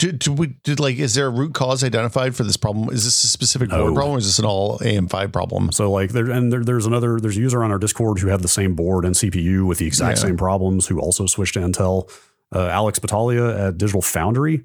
[0.00, 2.88] did, did we did like is there a root cause identified for this problem?
[2.92, 3.82] Is this a specific No.
[3.84, 5.70] board problem or is this an all AM5 problem?
[5.72, 8.40] so like there and there, there's another there's a user on our Discord who had
[8.40, 10.24] the same board and CPU with the exact Yeah.
[10.24, 12.10] same problems who also switched to Intel.
[12.52, 14.64] Uh, Alex Battaglia at Digital Foundry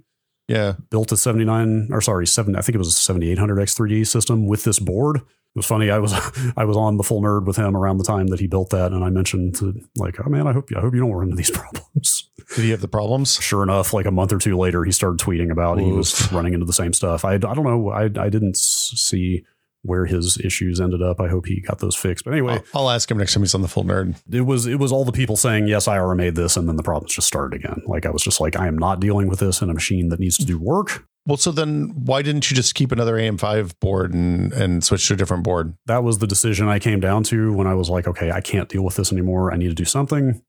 [0.49, 0.73] Yeah.
[0.89, 4.63] built a 79 or sorry, seven I think it was a 7800 X3D system with
[4.63, 5.17] this board.
[5.17, 5.23] It
[5.55, 5.89] was funny.
[5.89, 6.13] I was
[6.57, 8.91] I was on the full nerd with him around the time that he built that,
[8.91, 11.35] and I mentioned to like, oh man, I hope I hope you don't run into
[11.37, 12.29] these problems.
[12.55, 13.39] Did he have the problems?
[13.41, 16.53] sure enough, like a month or two later, he started tweeting about he was running
[16.53, 17.23] into the same stuff.
[17.23, 17.89] I, I don't know.
[17.89, 19.45] I, I didn't see
[19.83, 21.19] where his issues ended up.
[21.19, 22.25] I hope he got those fixed.
[22.25, 24.21] But anyway, I'll, I'll ask him next time he's on the full nerd.
[24.31, 26.83] it was it was all the people saying yes, I RMA'd this, and then the
[26.83, 27.81] problems just started again.
[27.85, 30.19] Like I was just like, I am not dealing with this in a machine that
[30.19, 31.05] needs to do work.
[31.25, 35.13] Well, so then why didn't you just keep another AM5 board and and switch to
[35.13, 35.75] a different board?
[35.85, 38.69] That was the decision I came down to when I was like, okay, I can't
[38.69, 39.53] deal with this anymore.
[39.53, 40.41] I need to do something.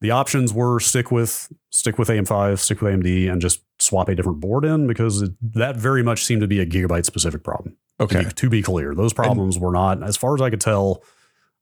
[0.00, 4.14] The options were stick with stick with AM5, stick with AMD, and just swap a
[4.14, 7.76] different board in because it, that very much seemed to be a gigabyte specific problem.
[7.98, 8.20] Okay.
[8.20, 11.02] To be, to be clear, those problems were not, as far as I could tell.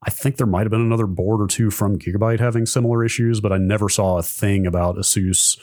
[0.07, 3.41] I think there might have been another board or two from Gigabyte having similar issues,
[3.41, 5.59] but I never saw a thing about Asus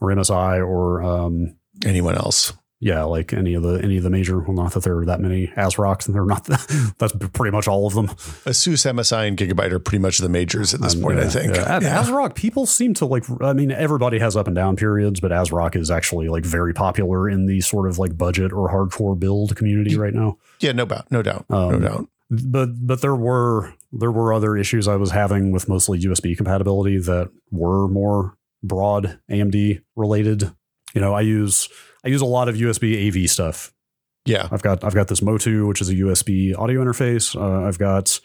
[0.00, 2.52] or MSI or um, Anyone else?
[2.80, 4.40] Yeah, like any of the any of the major.
[4.40, 6.44] Well, not that there are that many ASRock's, and they're not.
[6.98, 8.08] that's pretty much all of them.
[8.46, 11.28] Asus, MSI, and Gigabyte are pretty much the majors at this Um, point, yeah, I
[11.28, 11.54] think.
[11.54, 11.78] yeah.
[11.82, 12.02] Yeah.
[12.02, 13.24] ASRock, people seem to like.
[13.42, 17.28] I mean, everybody has up and down periods, but ASRock is actually like very popular
[17.28, 20.38] in the sort of like budget or hardcore build community right now.
[20.60, 21.10] Yeah, no doubt.
[21.10, 21.44] No doubt.
[21.50, 22.08] no Um, doubt.
[22.30, 26.96] but but there were there were other issues I was having with mostly USB compatibility
[26.98, 30.50] that were more broad AMD related.
[30.94, 31.68] You know, I use
[32.04, 33.72] I use a lot of USB AV stuff.
[34.24, 34.48] Yeah.
[34.50, 37.34] I've got I've got this Motu, which is a USB audio interface.
[37.34, 38.20] Uh, I've got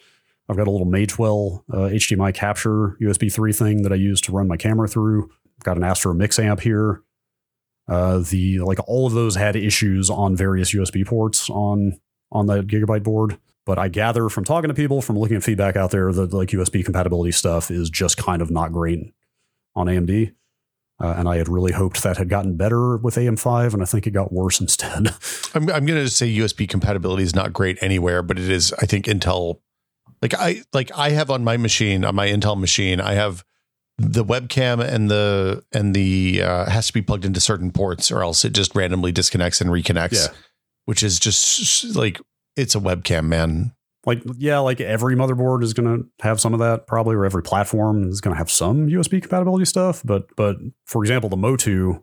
[0.50, 4.32] I've got a little Magewell uh, HDMI capture USB three thing that I use to
[4.32, 5.30] run my camera through.
[5.58, 7.02] I've got an Astro Mix amp here.
[7.88, 12.00] Uh, the like all of those had issues on various USB ports on
[12.32, 13.38] on that Gigabyte board.
[13.66, 16.50] But I gather from talking to people, from looking at feedback out there, that like
[16.50, 19.12] USB compatibility stuff is just kind of not great
[19.76, 20.34] on AMD.
[21.02, 24.08] Uh, and I had really hoped that had gotten better with AM5, and I think
[24.08, 25.14] it got worse instead.
[25.54, 28.74] I'm, I'm going to say USB compatibility is not great anywhere, but it is.
[28.74, 29.60] I think Intel,
[30.22, 33.44] like I like I have on my machine on my Intel machine, I have
[33.98, 38.24] the webcam and the and the uh, has to be plugged into certain ports, or
[38.24, 40.28] else it just randomly disconnects and reconnects.
[40.28, 40.34] Yeah.
[40.86, 42.22] which is just like
[42.56, 43.75] it's a webcam, man.
[44.06, 47.44] Like, yeah, like every motherboard is going to have some of that, probably, or every
[47.44, 50.02] platform is going to have some USB compatibility stuff.
[50.04, 52.02] But, but for example, the Motu,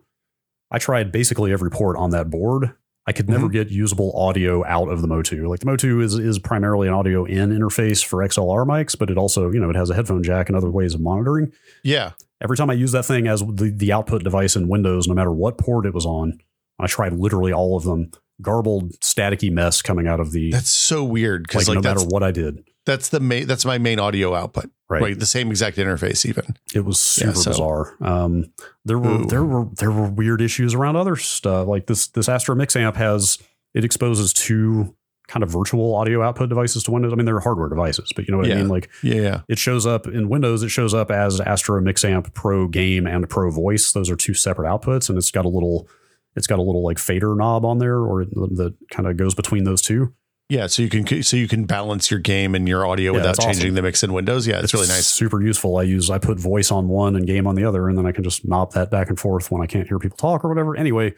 [0.71, 2.73] I tried basically every port on that board.
[3.05, 3.53] I could never mm-hmm.
[3.53, 5.49] get usable audio out of the Motu.
[5.49, 9.17] Like the Motu is is primarily an audio in interface for XLR mics, but it
[9.17, 11.51] also, you know, it has a headphone jack and other ways of monitoring.
[11.83, 12.11] Yeah,
[12.43, 15.31] Every time I use that thing as the, the output device in Windows, no matter
[15.31, 16.39] what port it was on,
[16.77, 18.11] I tried literally all of them,
[18.41, 22.23] garbled, staticky mess coming out of the that's so weird because like, no matter what
[22.23, 22.63] I did.
[22.85, 24.69] that's the main that's my main audio output.
[24.89, 25.01] Right.
[25.01, 26.55] Right, the same exact interface even.
[26.75, 27.95] It was super Yeah, so- bizarre.
[28.01, 28.51] Um,
[28.85, 29.25] there were Ooh.
[29.25, 31.67] there were there were weird issues around other stuff.
[31.67, 33.39] Like this this Astro Mix amp has
[33.73, 34.95] it exposes two
[35.27, 37.11] kind of virtual audio output devices to Windows.
[37.13, 38.67] I mean, they're hardware devices, but you know what I mean.
[38.67, 39.41] Like Yeah, yeah.
[39.47, 40.61] it shows up in Windows.
[40.63, 43.93] It shows up as Astro Mix Amp Pro Game and Pro Voice.
[43.93, 45.87] Those are two separate outputs, and it's got a little
[46.35, 49.63] it's got a little like fader knob on there, or that kind of goes between
[49.63, 50.13] those two.
[50.49, 53.39] Yeah, so you can so you can balance your game and your audio Yeah, without
[53.39, 53.75] changing awesome.
[53.75, 54.45] the mix in Windows.
[54.45, 55.07] Yeah, it's, really nice.
[55.07, 55.77] super useful.
[55.77, 58.11] I use I put voice on one and game on the other, and then I
[58.11, 60.75] can just knob that back and forth when I can't hear people talk or whatever.
[60.75, 61.13] Anyway,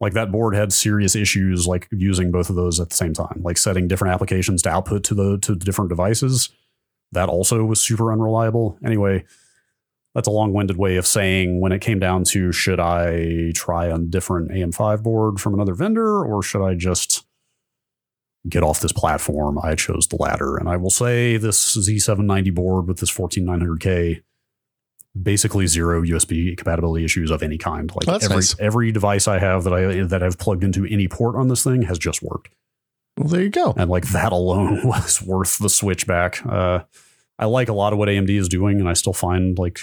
[0.00, 3.40] like that board had serious issues like using both of those at the same time,
[3.42, 6.50] like setting different applications to output to the to different devices.
[7.12, 8.78] That also was super unreliable.
[8.84, 9.24] Anyway,
[10.14, 13.98] that's a long-winded way of saying when it came down to should I try a
[13.98, 17.24] different AM5 board from another vendor or should I just
[18.48, 19.58] get off this platform?
[19.62, 20.56] I chose the latter.
[20.56, 24.22] And I will say this Z790 board with this 14900K
[25.20, 27.90] basically zero USB compatibility issues of any kind.
[27.94, 28.56] Like Oh, every nice.
[28.60, 31.82] every device I have that I that I've plugged into any port on this thing
[31.82, 32.50] has just worked
[33.16, 33.74] Well, there you go.
[33.76, 36.44] and like that alone was worth the switch back.
[36.46, 36.80] Uh,
[37.38, 39.80] I like a lot of what AMD is doing, and I still find like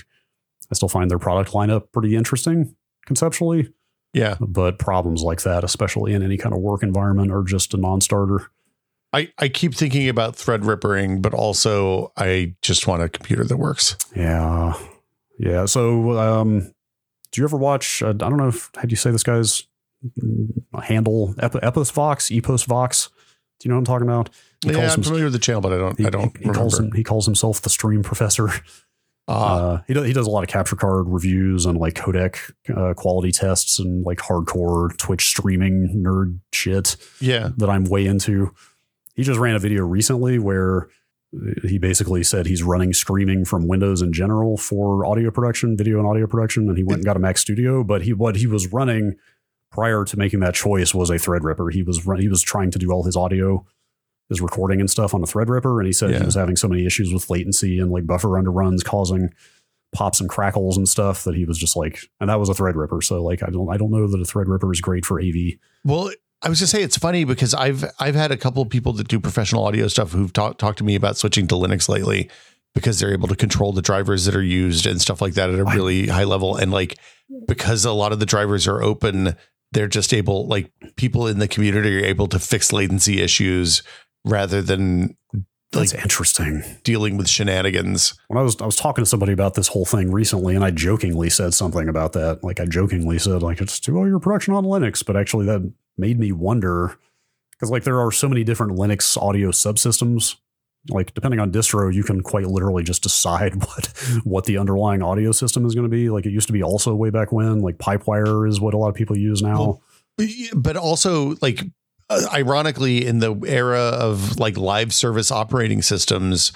[0.71, 3.71] I still find their product lineup pretty interesting conceptually.
[4.13, 7.77] Yeah, But problems like that, especially in any kind of work environment, are just a
[7.77, 8.49] non-starter.
[9.11, 13.57] I I keep thinking about thread rippering, but also I just want a computer that
[13.57, 13.97] works.
[14.15, 14.73] Yeah,
[15.37, 15.65] yeah.
[15.65, 16.73] So, um,
[17.31, 18.01] do you ever watch?
[18.01, 19.63] Uh, I don't know if how do you say this guy's
[20.83, 21.35] handle?
[21.39, 23.09] Ep- Epos Vox, Epos Vox.
[23.59, 24.29] Do you know what I'm talking about?
[24.63, 26.45] He yeah, I'm him- familiar with the channel, but I don't He, I don't he,
[26.45, 28.49] he calls him, he calls himself the stream professor.
[29.27, 32.37] Ah, Uh, he does he does a lot of capture card reviews and like codec
[32.75, 38.53] uh, quality tests and like hardcore Twitch streaming nerd shit yeah, that I'm way into.
[39.15, 40.89] He just ran a video recently where
[41.63, 46.07] he basically said he's running streaming from Windows in general for audio production, video and
[46.07, 47.83] audio production, and he went and got a Mac Studio.
[47.83, 49.15] But he what he was running
[49.71, 51.73] prior to making that choice was a Threadripper.
[51.73, 53.65] He was run, he was trying to do all his audio,
[54.29, 56.19] his recording and stuff on a Threadripper, and he said Yeah.
[56.19, 59.29] he was having so many issues with latency and like buffer underruns causing
[59.93, 63.03] pops and crackles and stuff that he was just like, and that was a Threadripper.
[63.03, 65.53] So like I don't I don't know that a Threadripper is great for AV.
[65.83, 66.11] Well,
[66.41, 69.07] I was gonna say it's funny because I've I've had a couple of people that
[69.07, 72.29] do professional audio stuff who've talked talked to me about switching to Linux lately
[72.73, 75.57] because they're able to control the drivers that are used and stuff like that at
[75.59, 76.97] a really high level and like
[77.47, 79.33] because a lot of the drivers are open
[79.71, 83.81] they're just able like people in the community are able to fix latency issues
[84.25, 85.15] rather than
[85.73, 86.63] like That's interesting.
[86.83, 88.17] dealing with shenanigans.
[88.27, 90.71] when I was I was talking to somebody about this whole thing recently, and I
[90.71, 92.43] jokingly said something about that.
[92.43, 95.45] Like I jokingly said, like it's do all oh, your production on Linux, but actually
[95.45, 96.97] that made me wonder
[97.51, 100.35] because like there are so many different Linux audio subsystems.
[100.89, 103.87] Like depending on distro, you can quite literally just decide what
[104.23, 106.09] what the underlying audio system is going to be.
[106.09, 107.59] Like it used to be also way back when.
[107.59, 109.79] Like Pipewire is what a lot of people use now.
[110.17, 111.63] Well, but also like
[112.09, 116.51] uh, ironically in the era of like live service operating systems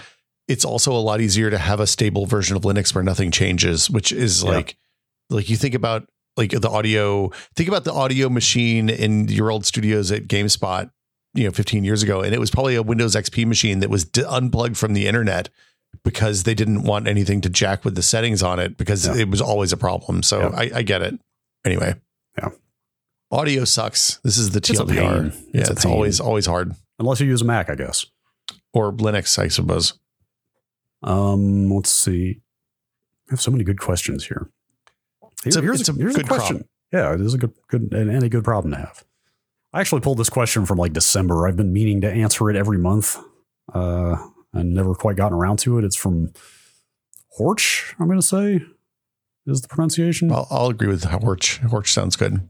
[0.47, 3.89] it's also a lot easier to have a stable version of linux where nothing changes
[3.89, 4.51] which is Yeah.
[4.51, 4.77] like
[5.29, 9.65] like you think about like the audio think about the audio machine in your old
[9.65, 10.91] studios at gamespot
[11.33, 14.05] you know 15 years ago and it was probably a windows xp machine that was
[14.05, 15.49] d- unplugged from the internet
[16.03, 19.15] because they didn't want anything to jack with the settings on it because Yeah.
[19.23, 20.49] it was always a problem so Yeah.
[20.55, 21.19] I, I get it
[21.65, 21.95] anyway
[22.37, 22.49] Yeah.
[23.31, 25.43] Audio sucks this is the a tldr pain.
[25.53, 28.05] yeah It's it's, always always hard Unless you use a Mac, I guess.
[28.73, 29.93] or linux i suppose
[31.01, 32.41] Um, let's see.
[33.29, 34.49] I have so many good questions here.
[35.45, 36.67] It's a- here's it's a here's good question.
[36.91, 39.03] Yeah, it is a good, good, and, and a good problem to have.
[39.71, 41.47] I actually pulled this question from like December.
[41.47, 43.15] I've been meaning to answer it every month
[43.73, 44.17] uh,
[44.51, 45.85] and never quite gotten around to it.
[45.85, 46.33] It's from
[47.39, 48.61] Horch, I'm going to say,
[49.45, 50.31] is the pronunciation.
[50.31, 51.59] I'll, I'll agree with Horch.
[51.69, 52.41] Horch sounds good.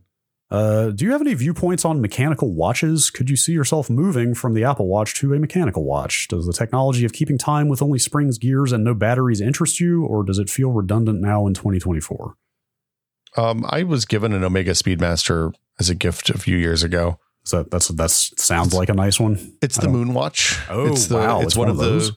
[0.52, 3.12] Uh, do you have any viewpoints on mechanical watches?
[3.12, 6.28] Could you see yourself moving from the Apple Watch to a mechanical watch?
[6.28, 10.04] Does the technology of keeping time with only springs, gears, and no batteries interest you,
[10.06, 12.34] or does it feel redundant now in 2024?
[13.38, 17.20] Um, I was given an Omega Speedmaster as a gift a few years ago.
[17.46, 19.54] So that that's that sounds like a nice one.
[19.62, 20.60] It's the don't- Moon Watch.
[20.70, 21.92] Oh, it's the, wow, It's, it's one, one of of the.
[21.92, 22.12] those?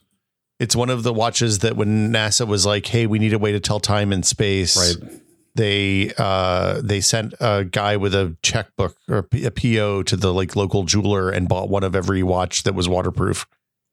[0.59, 3.51] It's one of the watches that when NASA was like, "Hey, we need a way
[3.51, 5.21] to tell time in space," Right.
[5.55, 10.55] They uh they sent a guy with a checkbook or a PO to the like
[10.55, 13.45] local jeweler and bought one of every watch that was waterproof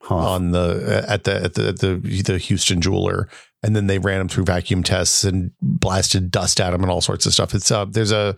[0.02, 0.14] Huh.
[0.16, 3.28] on the at the at the at the the Houston jeweler.
[3.62, 7.02] And then they ran them through vacuum tests and blasted dust at them and all
[7.02, 7.54] sorts of stuff.
[7.54, 8.34] It's uh there's a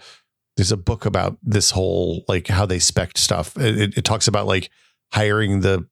[0.57, 3.57] there's a book about this whole like how they spec stuff.
[3.57, 4.71] It, it, it talks about like
[5.13, 5.87] hiring the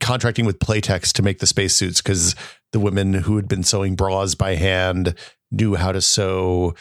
[0.00, 2.34] contracting with Playtex to make the spacesuits because
[2.72, 5.14] the women who had been sewing bras by hand
[5.50, 6.74] knew how to sew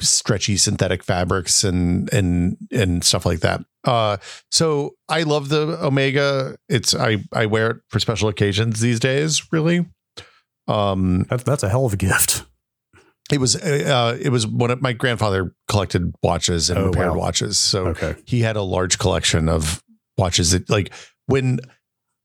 [0.00, 3.60] stretchy synthetic fabrics and and and stuff like that.
[3.84, 4.16] Uh
[4.50, 6.56] so I love the Omega.
[6.68, 9.86] It's I I wear it for special occasions these days, really.
[10.68, 12.44] Um That's that's a hell of a gift.
[13.32, 17.18] it was uh it was one of my grandfather collected watches and Oh, repaired wow.
[17.18, 17.58] watches.
[17.58, 18.14] So Okay.
[18.26, 19.82] he had a large collection of
[20.16, 20.92] watches that like
[21.26, 21.58] when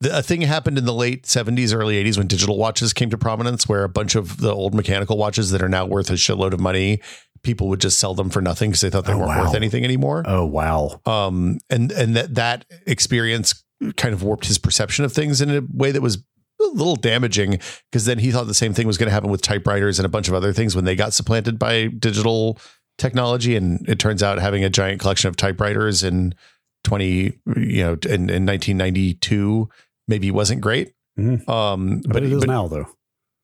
[0.04, 3.68] a thing happened in the late 70s early 80s when digital watches came to prominence
[3.68, 6.60] where a bunch of the old mechanical watches that are now worth a shitload of
[6.60, 7.02] money
[7.43, 9.43] people would just sell them for nothing because they thought they Oh, weren't wow.
[9.45, 11.02] worth anything anymore Oh wow.
[11.06, 13.64] um and and that that experience
[13.97, 16.18] kind of warped his perception of things in a way that was
[16.62, 17.60] a little damaging
[17.91, 20.10] because then he thought the same thing was going to happen with typewriters and a
[20.10, 22.58] bunch of other things when they got supplanted by digital
[22.97, 26.36] technology and it turns out having a giant collection of typewriters in
[26.84, 27.08] 20
[27.56, 29.70] you know in, in 1992
[30.10, 31.47] maybe wasn't great Mhm.
[31.47, 32.88] um But, but, it is but now though.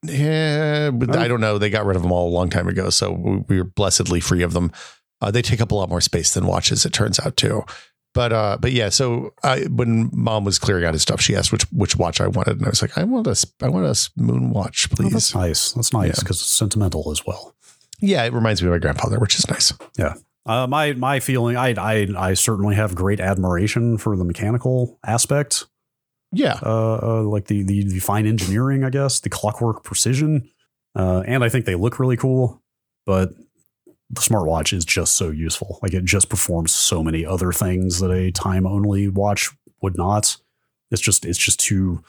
[0.03, 1.20] yeah, but Oh.
[1.20, 1.57] I don't know.
[1.57, 4.20] They got rid of them all a long time ago, so we- we were blessedly
[4.20, 4.72] free of them.
[5.22, 7.63] Uh, they take up a lot more space than watches, it turns out too.
[8.13, 8.89] But uh, but yeah.
[8.89, 12.28] So I, when mom was clearing out his stuff, she asked which which watch I
[12.28, 15.11] wanted, and I was like, I want a I want a moon watch, Oh, please.
[15.11, 15.74] that's nice.
[15.74, 16.13] That's nice Yeah.
[16.20, 17.53] because it's sentimental as well.
[17.99, 19.74] yeah, it reminds me of my grandfather, which is nice.
[20.45, 25.66] Uh, my my feeling, I I I certainly have great admiration for the mechanical aspect,
[26.36, 30.49] Yeah, uh, uh like the, the the fine engineering, I guess, the clockwork precision,
[30.95, 32.61] uh, and I think they look really cool.
[33.05, 33.29] But
[34.09, 35.79] the smartwatch is just so useful.
[35.81, 39.49] Like it just performs so many other things that a time only watch
[39.81, 40.38] would not.
[40.91, 42.03] It's just it's just too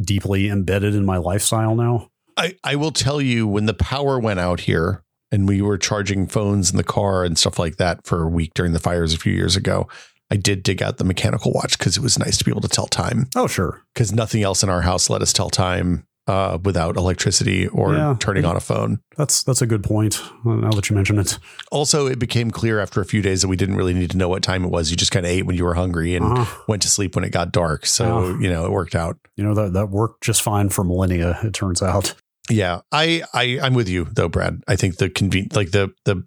[0.00, 2.10] deeply embedded in my lifestyle now.
[2.36, 6.26] I I will tell you when the power went out here and we were charging
[6.26, 9.18] phones in the car and stuff like that for a week during the fires a
[9.18, 9.88] few years ago.
[10.32, 12.68] I did dig out the mechanical watch because it was nice to be able to
[12.68, 13.28] tell time.
[13.36, 17.66] Oh sure, because nothing else in our house let us tell time uh, without electricity
[17.68, 18.16] or Yeah.
[18.18, 19.00] turning on a phone.
[19.18, 20.22] that's that's a good point.
[20.46, 21.38] uh, Now that you mention it,
[21.70, 24.28] Also, it became clear after a few days that we didn't really need to know
[24.28, 24.90] what time it was.
[24.90, 26.62] You just kind of ate when you were hungry and Uh-huh.
[26.68, 27.84] went to sleep when it got dark.
[27.86, 28.38] So, Oh.
[28.38, 29.18] you know, it worked out.
[29.36, 31.38] you know that that worked just fine for millennia.
[31.42, 32.14] It turns out.
[32.48, 32.80] Yeah.
[32.92, 34.62] I, I, I'm with you though, Brad.
[34.68, 36.24] I think the conven like the, the,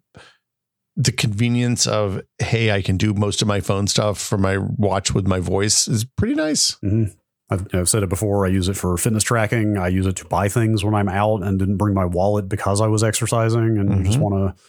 [0.95, 5.13] the convenience of, hey, I can do most of my phone stuff from my watch
[5.13, 6.71] with my voice is pretty nice.
[6.81, 7.05] hmm
[7.47, 8.43] I've, I've said it before.
[8.45, 9.77] I use it for fitness tracking.
[9.77, 12.81] I use it to buy things when I'm out and didn't bring my wallet because
[12.81, 14.21] I was exercising and just Mhm.
[14.21, 14.63] want to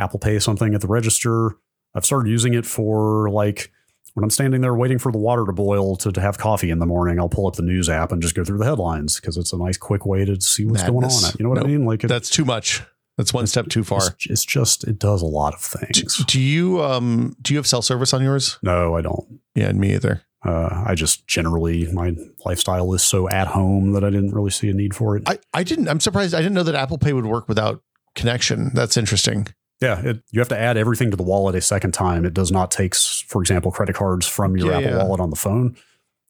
[0.00, 1.56] Apple Pay something at the register.
[1.96, 3.72] I've started using it for like
[4.14, 6.78] when I'm standing there waiting for the water to boil to, to have coffee in
[6.78, 7.18] the morning.
[7.18, 9.58] I'll pull up the news app and just go through the headlines because it's a
[9.58, 11.10] nice, quick way to see what's going on.
[11.38, 11.64] You know what Nope.
[11.64, 11.84] I mean?
[11.86, 12.82] Like it, That's too much.
[13.16, 14.06] That's one step too far.
[14.08, 16.24] It's, it's just it does a lot of things.
[16.26, 18.58] do you, um, do you have cell service on yours?
[18.62, 19.40] No, I don't.
[19.54, 20.22] Yeah, and me either.
[20.44, 22.14] Uh, I just generally my
[22.44, 25.22] lifestyle is so at home that I didn't really see a need for it.
[25.26, 25.88] I, I didn't.
[25.88, 26.34] I'm surprised.
[26.34, 27.82] I didn't know that Apple Pay would work without
[28.14, 28.70] connection.
[28.74, 29.48] That's interesting.
[29.80, 32.24] yeah, it, you have to add everything to the wallet a second time.
[32.24, 35.04] It does not take, for example, credit cards from your Yeah, Apple yeah.
[35.04, 35.76] Wallet on the phone.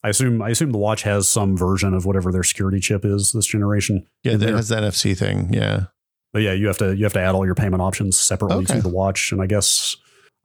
[0.02, 3.32] I assume I assume the watch has some version of whatever their security chip is
[3.32, 4.06] this generation.
[4.22, 5.52] Yeah, that has the NFC thing.
[5.52, 5.86] Yeah.
[6.32, 8.74] But yeah, you have to you have to add all your payment options separately Okay.
[8.76, 9.32] to the watch.
[9.32, 9.96] And I guess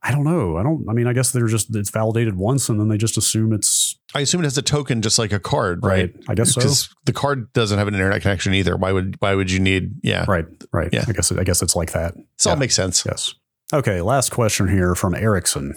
[0.04, 0.58] I don't know.
[0.58, 0.86] I don't.
[0.90, 3.98] I mean, I guess they're just it's validated once, and then they just assume it's
[4.16, 6.14] I assume it has a token just like a card, right?
[6.16, 6.26] right.
[6.30, 6.90] I guess so.
[7.06, 8.76] The card doesn't have an internet connection either.
[8.76, 9.96] Why would why would you need?
[10.02, 10.46] Yeah, Right.
[10.74, 10.90] Right.
[10.92, 11.06] Yeah.
[11.08, 12.16] I guess I guess it's like that.
[12.16, 12.56] all Yeah.
[12.56, 13.04] makes sense.
[13.06, 13.36] Yes.
[13.74, 15.76] Okay, last question here from Erickson.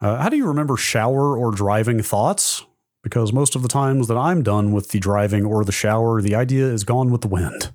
[0.00, 2.64] Uh, how do you remember shower or driving thoughts?
[3.02, 6.34] Because most of the times that I'm done with the driving or the shower, the
[6.34, 7.72] idea is gone with the wind.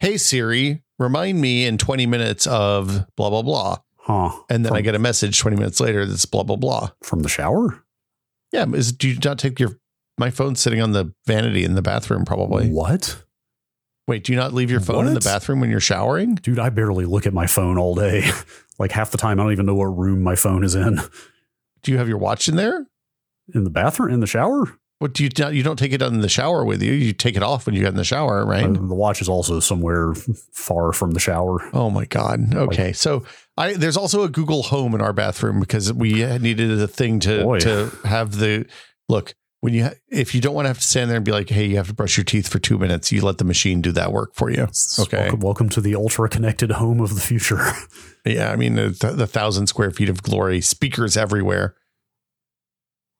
[0.00, 4.30] Hey Siri, remind me in 20 minutes of blah blah blah, Huh.
[4.48, 6.90] and then from, I get a message 20 minutes later that's blah blah blah.
[7.02, 7.82] from the shower?
[8.52, 9.78] Yeah, is do you not take your
[10.18, 12.68] my phone's sitting on the vanity in the bathroom, probably.
[12.68, 13.24] What?
[14.08, 16.36] Wait, do you not leave your phone in the bathroom when you're showering?
[16.36, 18.28] Dude, I barely look at my phone all day.
[18.78, 20.98] like half the time, I don't even know what room my phone is in.
[21.82, 22.86] Do you have your watch in there?
[23.54, 24.64] In the bathroom, in the shower.
[24.98, 25.54] What do you not?
[25.54, 26.92] You don't take it in the shower with you.
[26.92, 28.64] You take it off when you get in the shower, right?
[28.64, 30.14] Uh, the watch is also somewhere
[30.52, 31.68] far from the shower.
[31.72, 32.52] Oh my god.
[32.52, 32.92] Okay.
[32.92, 33.24] So
[33.56, 37.44] I there's also a Google Home in our bathroom because we needed a thing to
[37.44, 37.60] Boy.
[37.60, 38.66] to have the
[39.08, 41.30] look when you ha- if you don't want to have to stand there and be
[41.32, 43.80] like, "Hey, you have to brush your teeth for 2 minutes." You let the machine
[43.80, 44.66] do that work for you.
[44.98, 45.22] Okay.
[45.22, 47.60] Welcome, welcome to the ultra connected home of the future.
[48.24, 51.76] Yeah, I mean the, the 1000 square feet of glory, speakers everywhere.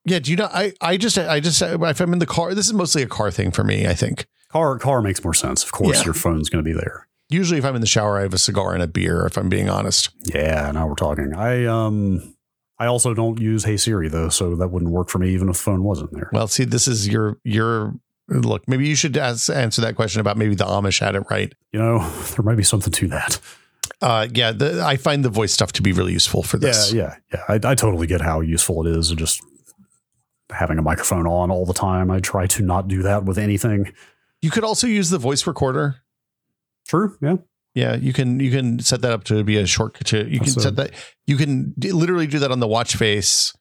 [0.05, 2.67] Yeah, do you know I I just I just if I'm in the car, this
[2.67, 4.27] is mostly a car thing for me, I think.
[4.51, 5.63] car car makes more sense.
[5.65, 6.05] Of course, Yeah.
[6.07, 7.07] your phone's going to be there.
[7.31, 9.49] Usually if I'm in the shower, I have a cigar and a beer if I'm
[9.51, 10.09] being honest.
[10.35, 11.35] Yeah, now we're talking.
[11.35, 12.35] I um
[12.79, 15.57] I also don't use Hey Siri though, so that wouldn't work for me even if
[15.57, 16.31] the phone wasn't there.
[16.33, 17.95] Well, see, this is your your
[18.29, 18.67] look.
[18.69, 21.53] Maybe you should ask, answer that question about maybe the Amish had it right.
[21.73, 21.99] You know,
[22.37, 23.41] there might be something to that.
[24.01, 26.93] Uh, yeah, the, I find the voice stuff to be really useful for this.
[26.93, 27.59] Yeah, yeah, yeah.
[27.65, 29.11] I, I totally get how useful it is.
[29.11, 29.43] And just
[30.51, 32.11] having a microphone on all the time.
[32.11, 33.93] I try to not do that with anything.
[34.41, 35.97] You could also use the voice recorder.
[36.87, 37.17] True.
[37.21, 37.37] Yeah.
[37.75, 40.09] Yeah, you can you can set that up to be a shortcut.
[40.09, 40.91] To, you can set that.
[41.27, 43.55] You can literally do that on the watch face,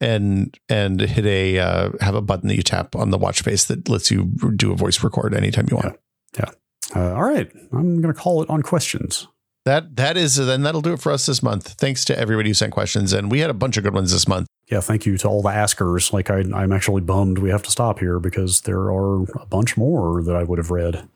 [0.00, 3.64] and and hit a uh, have a button that you tap on the watch face
[3.64, 5.98] that lets you do a voice record anytime you want.
[6.38, 6.50] Yeah.
[6.94, 7.50] Uh, all right.
[7.72, 9.26] I'm going to call it on questions.
[9.66, 11.74] That that is then that'll do it for us this month.
[11.74, 14.26] Thanks to everybody who sent questions, and we had a bunch of good ones this
[14.26, 14.46] month.
[14.70, 14.80] Yeah.
[14.80, 16.12] Thank you to all the askers.
[16.12, 19.76] Like I, I'm actually bummed we have to stop here because there are a bunch
[19.76, 21.08] more that I would have read.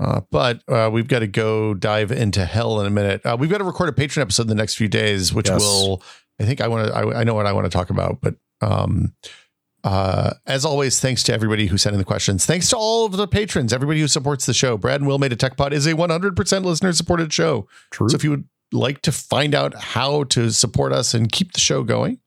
[0.00, 3.24] Uh, but uh, we've got to go dive into hell in a minute.
[3.24, 5.60] Uh, we've got to record a Patreon episode in the next few days, which Yes.
[5.60, 6.02] will,
[6.40, 8.20] I think I want to, I, I know what I want to talk about.
[8.20, 9.14] But um,
[9.84, 12.46] uh, as always, thanks to everybody who sent in the questions.
[12.46, 14.76] Thanks to all of the patrons, everybody who supports the show.
[14.76, 17.66] Brad and Will Made a Tech Pod is a 100% listener supported show.
[17.90, 18.08] True.
[18.08, 21.60] So if you would like to find out how to support us and keep the
[21.60, 22.18] show going,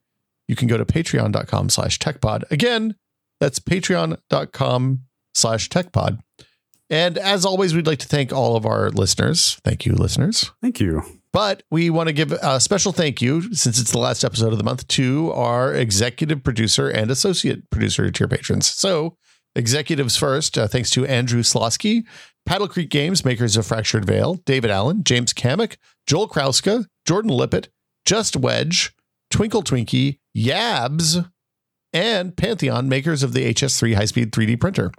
[0.47, 2.49] you can go to patreon.com slash techpod.
[2.51, 2.95] Again,
[3.39, 5.01] that's patreon.com
[5.33, 6.19] slash techpod.
[6.89, 9.59] And as always, we'd like to thank all of our listeners.
[9.63, 10.51] Thank you, listeners.
[10.61, 11.03] Thank you.
[11.35, 14.57] But we want to give a special thank you, since it's the last episode of
[14.57, 18.69] the month, to our executive producer and associate producer tier patrons.
[18.69, 19.17] So,
[19.53, 22.05] executives first, uh, thanks to Andrew Slosky,
[22.45, 25.75] Paddle Creek Games, makers of Fractured Veil, David Allen, James Kamick,
[26.07, 27.67] Joel Krauska, Jordan Lippett,
[28.05, 28.95] Just Wedge,
[29.29, 31.29] Twinkle Twinkie, Yabs,
[31.91, 34.89] and Pantheon, makers of the HS3 high speed 3D printer.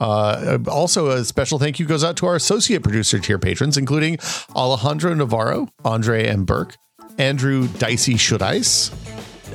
[0.00, 4.18] Uh, also, a special thank you goes out to our associate producer tier patrons, including
[4.54, 6.44] Alejandro Navarro, Andre M.
[6.44, 6.76] Burke,
[7.18, 8.92] Andrew Dicey Shoodice,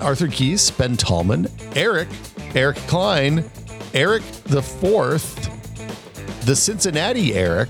[0.02, 2.10] Arthur Keys, Ben Tallman, Eric,
[2.56, 3.50] Eric Klein,
[3.94, 5.50] Eric the Fourth,
[6.46, 7.70] the Cincinnati Eric.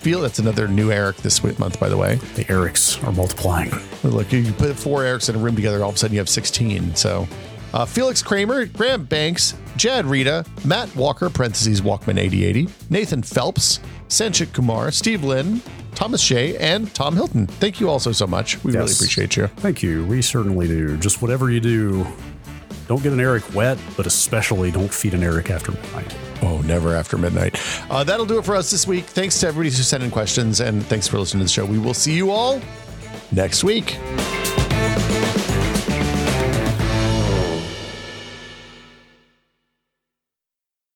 [0.00, 2.14] Feel that's another new Eric this month, by the way.
[2.34, 3.70] The Erics are multiplying.
[4.02, 6.28] Look, you put four Erics in a room together, all of a sudden you have
[6.28, 6.94] 16.
[6.96, 7.28] So,
[7.72, 14.52] uh, Felix Kramer, Graham Banks, Jad Rita, Matt Walker, parentheses Walkman 8080, Nathan Phelps, Sanchit
[14.52, 15.62] Kumar, Steve Lynn,
[15.94, 17.46] Thomas Shea, and Tom Hilton.
[17.46, 18.62] Thank you also so much.
[18.64, 19.46] We really appreciate you.
[19.48, 20.04] Thank you.
[20.06, 20.96] We certainly do.
[20.96, 22.06] Just whatever you do,
[22.88, 26.16] don't get an Eric wet, but especially don't feed an Eric after midnight.
[26.42, 27.60] Oh, never after midnight.
[27.90, 29.04] Uh, that'll do it for us this week.
[29.04, 31.64] Thanks to everybody who sent in questions, and thanks for listening to the show.
[31.64, 32.60] We will see you all
[33.30, 33.98] next week.